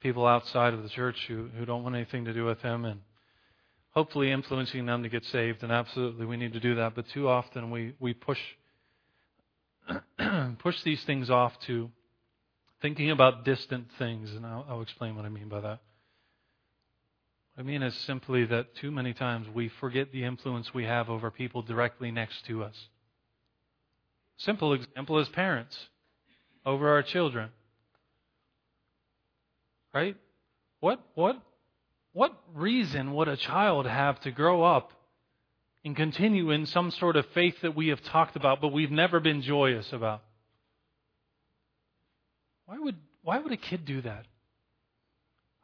people 0.00 0.26
outside 0.26 0.74
of 0.74 0.82
the 0.82 0.88
church 0.88 1.16
who, 1.28 1.48
who 1.56 1.64
don't 1.64 1.84
want 1.84 1.94
anything 1.94 2.24
to 2.24 2.34
do 2.34 2.44
with 2.44 2.60
him 2.62 2.84
and 2.84 3.00
hopefully 3.90 4.32
influencing 4.32 4.86
them 4.86 5.04
to 5.04 5.08
get 5.08 5.24
saved. 5.26 5.62
And 5.62 5.70
absolutely, 5.70 6.26
we 6.26 6.36
need 6.36 6.52
to 6.54 6.60
do 6.60 6.74
that. 6.74 6.96
But 6.96 7.04
too 7.14 7.28
often 7.28 7.70
we, 7.70 7.94
we 8.00 8.12
push, 8.12 8.38
push 10.58 10.82
these 10.82 11.02
things 11.04 11.30
off 11.30 11.58
to 11.66 11.90
thinking 12.80 13.10
about 13.10 13.44
distant 13.44 13.86
things. 13.98 14.32
And 14.32 14.44
I'll, 14.44 14.66
I'll 14.68 14.82
explain 14.82 15.16
what 15.16 15.24
I 15.24 15.28
mean 15.28 15.48
by 15.48 15.60
that. 15.60 15.80
What 17.54 17.58
I 17.58 17.62
mean 17.62 17.82
is 17.82 17.94
simply 17.94 18.44
that 18.46 18.74
too 18.76 18.90
many 18.90 19.12
times 19.12 19.46
we 19.52 19.68
forget 19.68 20.12
the 20.12 20.24
influence 20.24 20.72
we 20.72 20.84
have 20.84 21.10
over 21.10 21.30
people 21.30 21.62
directly 21.62 22.10
next 22.10 22.46
to 22.46 22.64
us. 22.64 22.88
Simple 24.38 24.72
example 24.72 25.18
is 25.18 25.28
parents 25.28 25.76
over 26.64 26.88
our 26.90 27.02
children. 27.02 27.50
Right? 29.94 30.16
What 30.80 31.00
what 31.14 31.40
what 32.12 32.34
reason 32.54 33.14
would 33.14 33.28
a 33.28 33.36
child 33.36 33.86
have 33.86 34.20
to 34.20 34.30
grow 34.30 34.62
up 34.62 34.92
and 35.84 35.96
continue 35.96 36.50
in 36.50 36.66
some 36.66 36.90
sort 36.90 37.16
of 37.16 37.26
faith 37.34 37.56
that 37.62 37.74
we 37.74 37.88
have 37.88 38.02
talked 38.02 38.36
about 38.36 38.60
but 38.60 38.68
we've 38.68 38.90
never 38.90 39.20
been 39.20 39.42
joyous 39.42 39.92
about? 39.92 40.22
Why 42.66 42.78
would 42.78 42.96
why 43.22 43.38
would 43.38 43.52
a 43.52 43.56
kid 43.56 43.84
do 43.84 44.00
that? 44.02 44.26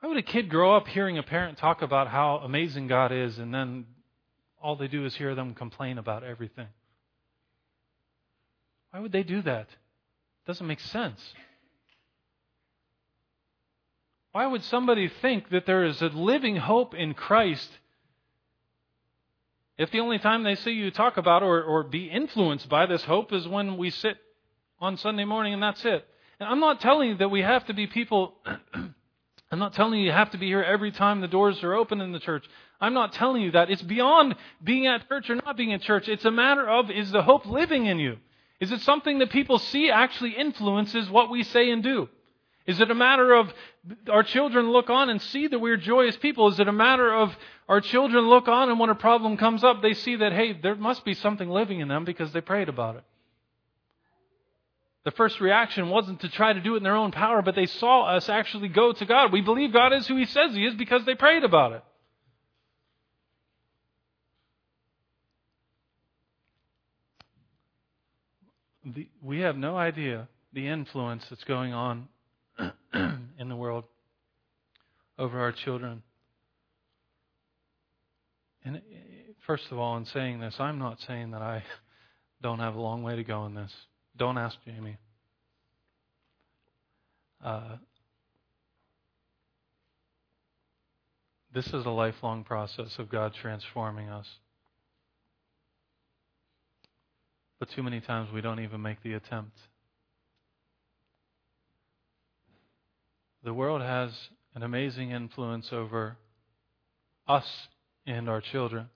Why 0.01 0.09
would 0.09 0.19
a 0.19 0.23
kid 0.23 0.49
grow 0.49 0.77
up 0.77 0.87
hearing 0.87 1.19
a 1.19 1.23
parent 1.23 1.59
talk 1.59 1.83
about 1.83 2.09
how 2.09 2.37
amazing 2.37 2.87
God 2.87 3.11
is 3.11 3.39
and 3.39 3.53
then 3.53 3.87
all 4.63 4.77
they 4.77 4.89
do 4.89 5.05
is 5.05 5.15
hear 5.17 5.35
them 5.35 5.55
complain 5.55 5.99
about 5.99 6.23
everything? 6.23 6.69
Why 8.91 9.01
would 9.01 9.13
they 9.13 9.23
do 9.23 9.43
that? 9.43 9.69
It 9.69 10.47
doesn't 10.47 10.67
make 10.67 10.81
sense. 10.81 11.21
Why 14.33 14.47
would 14.47 14.63
somebody 14.65 15.09
think 15.09 15.51
that 15.51 15.67
there 15.67 15.85
is 15.85 16.01
a 16.01 16.07
living 16.07 16.57
hope 16.57 16.95
in 16.95 17.15
Christ 17.15 17.71
if 19.79 19.93
the 19.93 20.01
only 20.01 20.19
time 20.19 20.43
they 20.43 20.57
see 20.57 20.73
you 20.73 20.91
talk 20.91 21.17
about 21.17 21.43
or, 21.43 21.63
or 21.63 21.85
be 21.85 22.07
influenced 22.07 22.69
by 22.69 22.87
this 22.87 23.05
hope 23.05 23.33
is 23.33 23.47
when 23.47 23.77
we 23.77 23.91
sit 23.91 24.17
on 24.81 24.97
Sunday 24.97 25.25
morning 25.25 25.55
and 25.55 25.63
that's 25.63 25.85
it? 25.85 26.05
And 26.41 26.49
I'm 26.49 26.61
not 26.61 26.81
telling 26.81 27.11
you 27.11 27.17
that 27.19 27.31
we 27.31 27.43
have 27.43 27.65
to 27.67 27.75
be 27.75 27.87
people, 27.87 28.35
I'm 28.45 29.59
not 29.59 29.75
telling 29.75 30.01
you 30.01 30.07
you 30.07 30.13
have 30.13 30.33
to 30.33 30.39
be 30.39 30.47
here 30.47 30.63
every 30.63 30.91
time 30.91 31.21
the 31.21 31.29
doors 31.29 31.63
are 31.63 31.75
open 31.75 32.01
in 32.01 32.13
the 32.13 32.19
church. 32.19 32.45
I'm 32.81 32.93
not 32.93 33.13
telling 33.13 33.43
you 33.43 33.53
that. 33.53 33.71
It's 33.71 33.83
beyond 33.83 34.35
being 34.63 34.87
at 34.89 35.09
church 35.09 35.31
or 35.31 35.37
not 35.37 35.57
being 35.57 35.73
at 35.73 35.83
church. 35.83 36.09
It's 36.09 36.25
a 36.25 36.31
matter 36.31 36.69
of 36.69 36.91
is 36.91 37.11
the 37.13 37.23
hope 37.23 37.47
living 37.47 37.87
in 37.87 37.99
you? 38.01 38.19
Is 38.61 38.73
it 38.73 38.81
something 38.81 39.21
that 39.21 39.31
people 39.31 39.59
see 39.59 39.91
actually 39.91 40.33
influences 40.33 41.09
what 41.09 41.31
we 41.31 41.45
say 41.45 41.71
and 41.71 41.83
do? 41.83 42.09
Is 42.67 42.81
it 42.81 42.91
a 42.91 42.95
matter 42.95 43.33
of 43.33 43.53
our 44.11 44.23
children 44.23 44.71
look 44.71 44.91
on 44.91 45.11
and 45.11 45.21
see 45.21 45.47
that 45.47 45.59
we're 45.59 45.77
joyous 45.77 46.17
people? 46.17 46.49
Is 46.49 46.61
it 46.61 46.69
a 46.69 46.73
matter 46.73 47.13
of 47.13 47.37
our 47.69 47.81
children 47.81 48.29
look 48.29 48.49
on 48.49 48.71
and 48.71 48.79
when 48.79 48.91
a 48.91 48.95
problem 48.95 49.37
comes 49.37 49.65
up, 49.65 49.83
they 49.83 49.95
see 49.95 50.17
that, 50.17 50.33
hey, 50.33 50.53
there 50.53 50.75
must 50.75 51.05
be 51.05 51.15
something 51.15 51.49
living 51.49 51.81
in 51.81 51.89
them 51.89 52.05
because 52.05 52.33
they 52.33 52.41
prayed 52.41 52.69
about 52.69 52.97
it? 52.97 53.05
The 55.05 55.11
first 55.13 55.41
reaction 55.41 55.89
wasn't 55.89 56.21
to 56.21 56.29
try 56.29 56.53
to 56.53 56.61
do 56.61 56.75
it 56.75 56.79
in 56.79 56.83
their 56.83 56.97
own 56.97 57.13
power, 57.13 57.41
but 57.41 57.55
they 57.55 57.67
saw 57.67 58.05
us 58.05 58.29
actually 58.29 58.69
go 58.69 58.93
to 58.93 59.07
God. 59.07 59.33
We 59.33 59.41
believe 59.41 59.73
God 59.73 59.93
is 59.93 60.07
who 60.07 60.17
He 60.17 60.27
says 60.27 60.53
He 60.53 60.67
is 60.67 60.75
because 60.75 61.05
they 61.05 61.15
prayed 61.15 61.45
about 61.45 61.73
it. 61.73 61.83
the, 68.95 69.09
we 69.23 69.41
have 69.41 69.57
no 69.57 69.77
idea 69.77 70.29
the 70.53 70.67
influence 70.69 71.27
that's 71.29 71.45
going 71.45 71.73
on 71.73 72.09
in 72.93 73.49
the 73.49 73.57
world 73.57 73.85
over 75.19 75.41
our 75.41 75.53
children. 75.53 76.03
And 78.65 78.83
first 79.47 79.65
of 79.71 79.79
all, 79.79 79.97
in 79.97 80.05
saying 80.05 80.41
this, 80.41 80.57
I'm 80.59 80.79
not 80.79 80.99
saying 81.07 81.31
that 81.31 81.43
I 81.43 81.63
don't 82.43 82.59
have 82.59 82.75
a 82.75 82.81
long 82.81 83.03
way 83.03 83.17
to 83.17 83.25
go 83.25 83.47
in 83.47 83.55
this. 83.55 83.73
Don't 84.17 84.39
ask 84.39 84.57
Jamie. 84.65 84.99
Uh, 87.45 87.77
this 91.55 91.67
is 91.69 91.87
a 91.87 91.91
lifelong 91.91 92.45
process 92.45 92.99
of 92.99 93.09
God 93.09 93.33
transforming 93.41 94.09
us. 94.09 94.27
But 97.59 97.71
too 97.71 97.83
many 97.83 98.01
times 98.01 98.31
we 98.33 98.41
don't 98.41 98.61
even 98.61 98.83
make 98.83 99.03
the 99.03 99.15
attempt. 99.15 99.57
The 103.45 103.55
world 103.55 103.83
has 103.83 104.11
an 104.55 104.63
amazing 104.63 105.11
influence 105.13 105.69
over 105.73 106.17
us 107.27 107.47
and 108.07 108.29
our 108.29 108.41
children. 108.41 108.89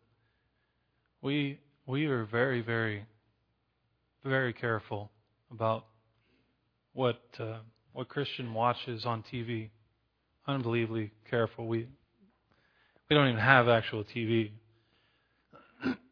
We 1.21 1.61
we 1.87 2.07
are 2.07 2.25
very 2.25 2.61
very 2.61 3.07
very 4.25 4.53
careful 4.53 5.11
about 5.51 5.87
what 6.93 7.21
uh, 7.39 7.59
what 7.93 8.09
Christian 8.09 8.53
watches 8.55 9.05
on 9.05 9.23
TV. 9.33 9.71
Unbelievably 10.47 11.13
careful. 11.31 11.69
We 11.69 11.87
we 13.09 13.17
don't 13.17 13.29
even 13.29 13.41
have 13.41 13.69
actual 13.69 14.05
TV. 14.05 14.51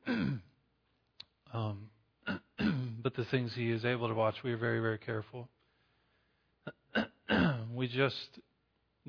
um, 1.55 1.89
but 3.03 3.15
the 3.15 3.25
things 3.31 3.53
he 3.55 3.71
is 3.71 3.85
able 3.85 4.09
to 4.09 4.15
watch, 4.15 4.35
we 4.45 4.53
are 4.53 4.59
very, 4.59 4.81
very 4.81 4.99
careful. 4.99 5.49
We 7.81 7.89
just, 7.89 8.39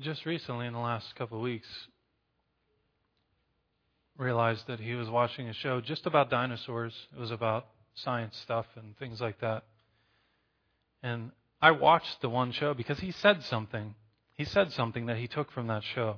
just 0.00 0.24
recently, 0.24 0.66
in 0.66 0.72
the 0.72 0.78
last 0.78 1.14
couple 1.14 1.36
of 1.36 1.42
weeks, 1.42 1.68
realized 4.16 4.66
that 4.66 4.80
he 4.80 4.94
was 4.94 5.10
watching 5.10 5.50
a 5.50 5.52
show 5.52 5.82
just 5.82 6.06
about 6.06 6.30
dinosaurs. 6.30 6.94
It 7.14 7.20
was 7.20 7.30
about 7.30 7.66
science 7.94 8.34
stuff 8.42 8.64
and 8.76 8.96
things 8.96 9.20
like 9.20 9.38
that. 9.40 9.64
And 11.02 11.32
I 11.60 11.72
watched 11.72 12.22
the 12.22 12.30
one 12.30 12.50
show 12.50 12.72
because 12.72 12.98
he 13.00 13.12
said 13.12 13.42
something. 13.42 13.94
He 14.32 14.46
said 14.46 14.72
something 14.72 15.04
that 15.04 15.18
he 15.18 15.28
took 15.28 15.52
from 15.52 15.66
that 15.66 15.82
show. 15.94 16.16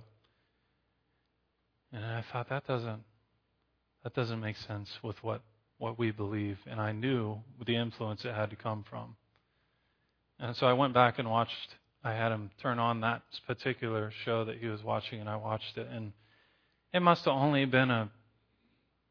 And 1.92 2.04
I 2.04 2.22
thought 2.32 2.50
that 2.50 2.68
doesn't 2.68 3.02
that 4.04 4.14
doesn't 4.14 4.40
make 4.40 4.58
sense 4.58 4.88
with 5.02 5.16
what 5.24 5.42
what 5.78 5.98
we 5.98 6.12
believe, 6.12 6.58
and 6.70 6.80
I 6.80 6.92
knew 6.92 7.38
the 7.66 7.74
influence 7.74 8.24
it 8.24 8.32
had 8.32 8.50
to 8.50 8.56
come 8.56 8.84
from. 8.88 9.16
And 10.38 10.54
so 10.54 10.68
I 10.68 10.72
went 10.72 10.94
back 10.94 11.18
and 11.18 11.28
watched. 11.28 11.74
I 12.04 12.12
had 12.12 12.30
him 12.30 12.50
turn 12.62 12.78
on 12.78 13.00
that 13.00 13.22
particular 13.46 14.12
show 14.24 14.44
that 14.44 14.58
he 14.58 14.66
was 14.66 14.82
watching, 14.82 15.20
and 15.20 15.28
I 15.28 15.36
watched 15.36 15.78
it. 15.78 15.88
And 15.90 16.12
it 16.92 17.00
must 17.00 17.24
have 17.24 17.34
only 17.34 17.64
been 17.64 17.90
a 17.90 18.10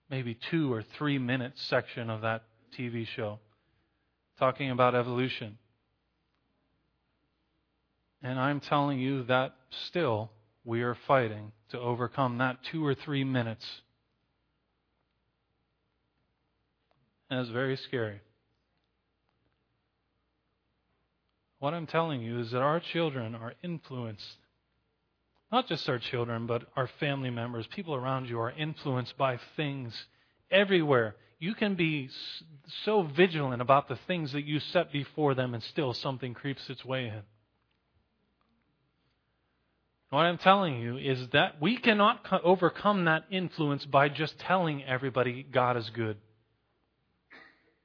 maybe 0.09 0.37
two 0.51 0.71
or 0.71 0.83
three 0.83 1.17
minute 1.17 1.53
section 1.55 2.09
of 2.09 2.21
that 2.21 2.43
TV 2.77 3.07
show 3.07 3.39
talking 4.37 4.69
about 4.69 4.93
evolution. 4.93 5.57
And 8.21 8.39
I'm 8.39 8.59
telling 8.59 8.99
you 8.99 9.23
that 9.23 9.55
still 9.87 10.31
we 10.63 10.83
are 10.83 10.95
fighting 11.07 11.51
to 11.71 11.79
overcome 11.79 12.37
that 12.37 12.59
two 12.71 12.85
or 12.85 12.93
three 12.93 13.23
minutes 13.23 13.65
and 17.33 17.41
it's 17.41 17.49
very 17.49 17.75
scary. 17.75 18.21
What 21.63 21.73
I'm 21.73 21.87
telling 21.87 22.21
you 22.21 22.41
is 22.41 22.51
that 22.51 22.61
our 22.61 22.81
children 22.81 23.35
are 23.35 23.53
influenced. 23.63 24.35
Not 25.49 25.69
just 25.69 25.87
our 25.87 25.97
children, 25.97 26.45
but 26.45 26.63
our 26.75 26.89
family 26.99 27.29
members, 27.29 27.65
people 27.67 27.95
around 27.95 28.27
you 28.27 28.37
are 28.41 28.51
influenced 28.51 29.17
by 29.17 29.39
things 29.55 29.93
everywhere. 30.51 31.15
You 31.39 31.55
can 31.55 31.75
be 31.75 32.09
so 32.83 33.03
vigilant 33.03 33.61
about 33.61 33.87
the 33.87 33.97
things 34.07 34.33
that 34.33 34.43
you 34.43 34.59
set 34.59 34.91
before 34.91 35.35
them, 35.35 35.53
and 35.53 35.63
still 35.63 35.93
something 35.93 36.33
creeps 36.33 36.69
its 36.69 36.83
way 36.83 37.05
in. 37.05 37.21
What 40.09 40.23
I'm 40.23 40.39
telling 40.39 40.81
you 40.81 40.97
is 40.97 41.29
that 41.31 41.61
we 41.61 41.77
cannot 41.77 42.25
overcome 42.43 43.05
that 43.05 43.23
influence 43.31 43.85
by 43.85 44.09
just 44.09 44.37
telling 44.37 44.83
everybody 44.83 45.43
God 45.49 45.77
is 45.77 45.89
good. 45.91 46.17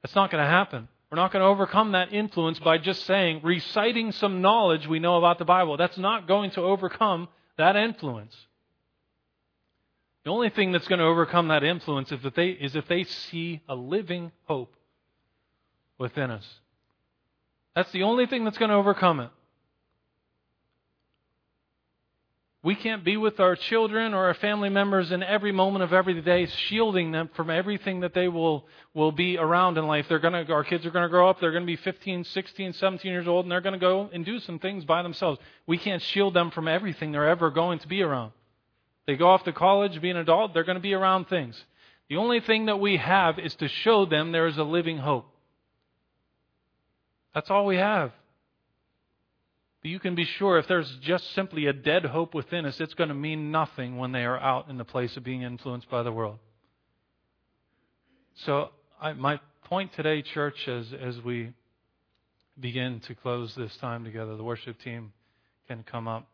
That's 0.03 0.17
not 0.17 0.33
going 0.33 0.43
to 0.43 0.51
happen. 0.51 0.88
We're 1.11 1.16
not 1.16 1.33
going 1.33 1.42
to 1.42 1.47
overcome 1.47 1.92
that 1.92 2.12
influence 2.12 2.59
by 2.59 2.78
just 2.78 3.07
saying, 3.07 3.41
reciting 3.43 4.12
some 4.12 4.43
knowledge 4.43 4.87
we 4.87 4.99
know 4.99 5.16
about 5.16 5.39
the 5.39 5.45
Bible. 5.47 5.76
That's 5.76 5.97
not 5.97 6.28
going 6.28 6.51
to 6.53 6.61
overcome 6.61 7.28
that 7.57 7.76
influence. 7.76 8.37
The 10.24 10.30
only 10.30 10.51
thing 10.51 10.72
that's 10.72 10.87
going 10.87 10.99
to 10.99 11.07
overcome 11.07 11.49
that 11.49 11.64
influence 11.64 12.12
is 12.12 12.22
if 12.22 12.35
they, 12.35 12.49
is 12.49 12.76
if 12.76 12.87
they 12.89 13.05
see 13.05 13.62
a 13.68 13.74
living 13.74 14.32
hope 14.45 14.74
within 15.97 16.30
us. 16.30 16.47
That's 17.74 17.91
the 17.93 18.03
only 18.03 18.26
thing 18.26 18.45
that's 18.45 18.59
going 18.59 18.70
to 18.70 18.76
overcome 18.76 19.20
it. 19.20 19.30
We 22.69 22.75
can't 22.75 23.03
be 23.03 23.16
with 23.16 23.41
our 23.41 23.57
children 23.57 24.12
or 24.12 24.27
our 24.27 24.35
family 24.35 24.69
members 24.69 25.11
in 25.11 25.23
every 25.23 25.53
moment 25.53 25.83
of 25.85 25.95
every 25.95 26.21
day, 26.21 26.45
shielding 26.45 27.12
them 27.12 27.31
from 27.35 27.49
everything 27.49 28.01
that 28.01 28.12
they 28.12 28.29
will, 28.29 28.66
will 28.93 29.11
be 29.11 29.39
around 29.39 29.79
in 29.79 29.87
life. 29.87 30.05
They're 30.07 30.19
gonna, 30.19 30.45
our 30.51 30.64
kids 30.64 30.85
are 30.85 30.91
going 30.91 31.05
to 31.05 31.09
grow 31.09 31.31
up. 31.31 31.41
They're 31.41 31.53
going 31.53 31.62
to 31.62 31.66
be 31.66 31.77
15, 31.77 32.25
16, 32.25 32.75
17 32.75 33.11
years 33.11 33.27
old, 33.27 33.47
and 33.47 33.51
they're 33.51 33.62
going 33.62 33.73
to 33.73 33.79
go 33.79 34.11
and 34.12 34.23
do 34.23 34.39
some 34.41 34.59
things 34.59 34.85
by 34.85 35.03
themselves. 35.03 35.41
We 35.66 35.79
can't 35.79 36.03
shield 36.03 36.35
them 36.35 36.51
from 36.51 36.69
everything 36.69 37.11
they're 37.11 37.31
ever 37.31 37.49
going 37.51 37.79
to 37.79 37.89
be 37.89 38.03
around. 38.03 38.33
They 39.07 39.16
go 39.16 39.31
off 39.31 39.45
to 39.45 39.53
college, 39.55 39.99
be 40.03 40.11
an 40.11 40.19
adult, 40.19 40.53
they're 40.53 40.62
going 40.62 40.77
to 40.77 40.83
be 40.83 40.93
around 40.93 41.29
things. 41.29 41.59
The 42.11 42.16
only 42.16 42.41
thing 42.41 42.66
that 42.66 42.79
we 42.79 42.99
have 42.99 43.39
is 43.39 43.55
to 43.55 43.69
show 43.69 44.05
them 44.05 44.31
there 44.31 44.47
is 44.47 44.59
a 44.59 44.62
living 44.62 44.99
hope. 44.99 45.25
That's 47.35 47.49
all 47.49 47.64
we 47.64 47.79
have. 47.79 48.12
You 49.89 49.99
can 49.99 50.14
be 50.14 50.24
sure 50.24 50.59
if 50.59 50.68
there's 50.68 50.91
just 51.01 51.34
simply 51.34 51.66
a 51.66 51.72
dead 51.72 52.05
hope 52.05 52.34
within 52.34 52.66
us, 52.66 52.78
it's 52.80 52.95
going 52.95 53.09
to 53.09 53.14
mean 53.14 53.51
nothing 53.51 53.97
when 53.97 54.12
they 54.12 54.24
are 54.24 54.39
out 54.39 54.68
in 54.68 54.76
the 54.76 54.84
place 54.84 55.16
of 55.16 55.24
being 55.24 55.43
influenced 55.43 55.91
by 55.91 56.03
the 56.03 56.12
world. 56.12 56.39
So, 58.45 58.68
I, 59.01 59.14
my 59.14 59.41
point 59.64 59.93
today, 59.95 60.22
church, 60.22 60.68
as, 60.68 60.86
as 61.01 61.20
we 61.22 61.53
begin 62.61 63.01
to 63.01 63.14
close 63.14 63.55
this 63.55 63.76
time 63.78 64.05
together, 64.05 64.36
the 64.36 64.45
worship 64.45 64.78
team 64.80 65.12
can 65.66 65.84
come 65.84 66.07
up. 66.07 66.28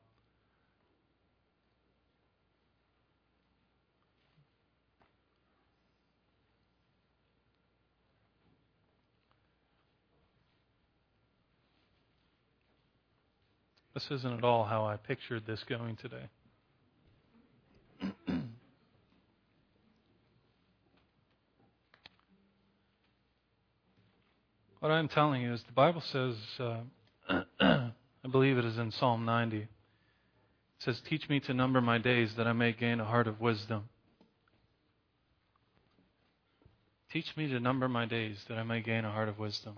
This 13.94 14.10
isn't 14.10 14.38
at 14.38 14.44
all 14.44 14.64
how 14.64 14.84
I 14.86 14.96
pictured 14.96 15.46
this 15.46 15.62
going 15.68 15.96
today. 15.96 16.28
what 24.80 24.90
I'm 24.90 25.06
telling 25.06 25.42
you 25.42 25.52
is 25.52 25.62
the 25.62 25.72
Bible 25.72 26.00
says, 26.00 26.34
uh, 26.58 26.80
I 27.60 27.92
believe 28.30 28.58
it 28.58 28.64
is 28.64 28.78
in 28.78 28.90
Psalm 28.90 29.24
90. 29.24 29.58
It 29.58 29.68
says, 30.80 31.00
Teach 31.08 31.28
me 31.28 31.38
to 31.40 31.54
number 31.54 31.80
my 31.80 31.98
days 31.98 32.34
that 32.36 32.48
I 32.48 32.52
may 32.52 32.72
gain 32.72 32.98
a 32.98 33.04
heart 33.04 33.28
of 33.28 33.40
wisdom. 33.40 33.84
Teach 37.12 37.36
me 37.36 37.46
to 37.46 37.60
number 37.60 37.88
my 37.88 38.06
days 38.06 38.44
that 38.48 38.58
I 38.58 38.64
may 38.64 38.80
gain 38.80 39.04
a 39.04 39.12
heart 39.12 39.28
of 39.28 39.38
wisdom. 39.38 39.76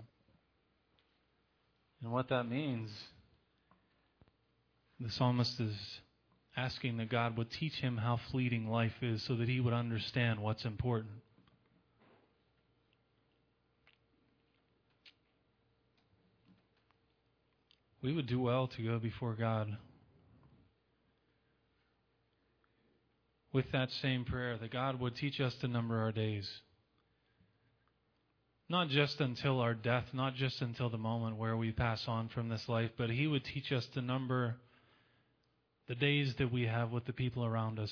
And 2.01 2.11
what 2.11 2.29
that 2.29 2.49
means 2.49 2.89
the 4.99 5.11
psalmist 5.11 5.59
is 5.59 5.75
asking 6.55 6.97
that 6.97 7.09
God 7.09 7.37
would 7.37 7.51
teach 7.51 7.75
him 7.75 7.97
how 7.97 8.19
fleeting 8.31 8.67
life 8.67 8.95
is 9.01 9.21
so 9.23 9.35
that 9.35 9.47
he 9.47 9.59
would 9.59 9.73
understand 9.73 10.39
what's 10.39 10.65
important. 10.65 11.13
We 18.01 18.13
would 18.13 18.27
do 18.27 18.39
well 18.39 18.67
to 18.67 18.81
go 18.81 18.99
before 18.99 19.33
God 19.33 19.77
with 23.53 23.71
that 23.71 23.91
same 23.91 24.25
prayer 24.25 24.57
that 24.57 24.71
God 24.71 24.99
would 24.99 25.15
teach 25.15 25.39
us 25.39 25.53
to 25.55 25.67
number 25.67 25.99
our 25.99 26.11
days. 26.11 26.49
Not 28.69 28.89
just 28.89 29.19
until 29.21 29.59
our 29.59 29.73
death, 29.73 30.05
not 30.13 30.35
just 30.35 30.61
until 30.61 30.89
the 30.89 30.97
moment 30.97 31.37
where 31.37 31.55
we 31.55 31.71
pass 31.71 32.07
on 32.07 32.29
from 32.29 32.49
this 32.49 32.67
life, 32.67 32.91
but 32.97 33.09
He 33.09 33.27
would 33.27 33.43
teach 33.45 33.71
us 33.71 33.85
to 33.93 34.01
number 34.01 34.57
the 35.87 35.95
days 35.95 36.33
that 36.37 36.51
we 36.51 36.65
have 36.65 36.91
with 36.91 37.05
the 37.05 37.13
people 37.13 37.45
around 37.45 37.79
us, 37.79 37.91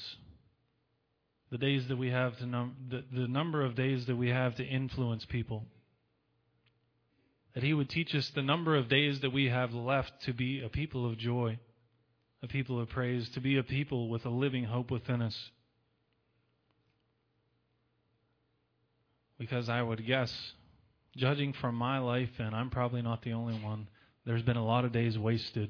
the 1.51 1.57
days 1.57 1.87
that 1.87 1.97
we 1.97 2.09
have 2.09 2.37
to 2.37 2.45
num- 2.45 2.75
the, 2.89 3.03
the 3.11 3.27
number 3.27 3.63
of 3.63 3.75
days 3.75 4.05
that 4.07 4.15
we 4.15 4.29
have 4.29 4.55
to 4.55 4.63
influence 4.63 5.25
people. 5.25 5.65
That 7.53 7.63
He 7.63 7.73
would 7.73 7.89
teach 7.89 8.13
us 8.13 8.29
the 8.35 8.41
number 8.41 8.75
of 8.75 8.89
days 8.89 9.21
that 9.21 9.31
we 9.31 9.45
have 9.45 9.73
left 9.73 10.11
to 10.23 10.33
be 10.33 10.61
a 10.61 10.67
people 10.67 11.09
of 11.09 11.17
joy, 11.17 11.57
a 12.43 12.47
people 12.47 12.81
of 12.81 12.89
praise, 12.89 13.29
to 13.29 13.39
be 13.39 13.57
a 13.57 13.63
people 13.63 14.09
with 14.09 14.25
a 14.25 14.29
living 14.29 14.65
hope 14.65 14.91
within 14.91 15.21
us. 15.21 15.37
Because 19.37 19.69
I 19.69 19.81
would 19.81 20.05
guess, 20.05 20.33
judging 21.15 21.53
from 21.53 21.75
my 21.75 21.99
life, 21.99 22.31
and 22.39 22.53
I'm 22.53 22.69
probably 22.69 23.01
not 23.01 23.21
the 23.21 23.33
only 23.33 23.55
one, 23.55 23.87
there's 24.25 24.41
been 24.41 24.57
a 24.57 24.65
lot 24.65 24.83
of 24.83 24.91
days 24.91 25.17
wasted 25.17 25.69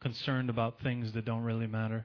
concerned 0.00 0.50
about 0.50 0.80
things 0.80 1.12
that 1.12 1.24
don't 1.24 1.42
really 1.42 1.66
matter. 1.66 2.04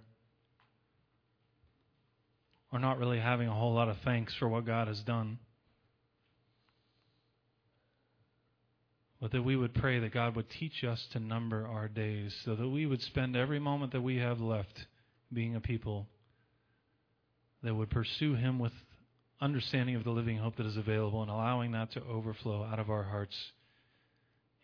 Or 2.72 2.80
not 2.80 2.98
really 2.98 3.20
having 3.20 3.48
a 3.48 3.54
whole 3.54 3.74
lot 3.74 3.90
of 3.90 3.98
thanks 4.04 4.34
for 4.36 4.48
what 4.48 4.66
God 4.66 4.88
has 4.88 5.00
done. 5.00 5.40
But 9.22 9.32
that 9.32 9.44
we 9.44 9.56
would 9.56 9.74
pray 9.74 10.00
that 10.00 10.14
God 10.14 10.36
would 10.36 10.50
teach 10.50 10.84
us 10.84 11.08
to 11.14 11.20
number 11.20 11.66
our 11.66 11.88
days 11.88 12.36
so 12.44 12.56
that 12.56 12.68
we 12.68 12.86
would 12.86 13.02
spend 13.02 13.36
every 13.36 13.60
moment 13.60 13.94
that 13.94 14.02
we 14.02 14.18
have 14.18 14.42
left 14.42 14.86
being 15.32 15.56
a 15.56 15.62
people 15.62 16.08
that 17.64 17.74
would 17.74 17.90
pursue 17.90 18.36
Him 18.36 18.60
with 18.60 18.74
understanding 19.42 19.96
of 19.96 20.04
the 20.04 20.12
living 20.12 20.38
hope 20.38 20.58
that 20.58 20.66
is 20.66 20.78
available 20.78 21.22
and 21.22 21.32
allowing 21.32 21.72
that 21.72 21.92
to 21.92 22.04
overflow 22.04 22.64
out 22.64 22.80
of 22.80 22.90
our 22.90 23.04
hearts 23.04 23.36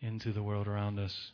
into 0.00 0.32
the 0.32 0.42
world 0.42 0.68
around 0.68 0.98
us. 0.98 1.32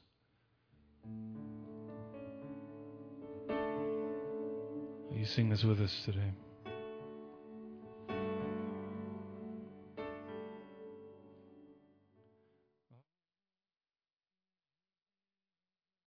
You 5.14 5.24
sing 5.24 5.48
this 5.48 5.62
with 5.64 5.80
us 5.80 5.92
today? 6.04 6.32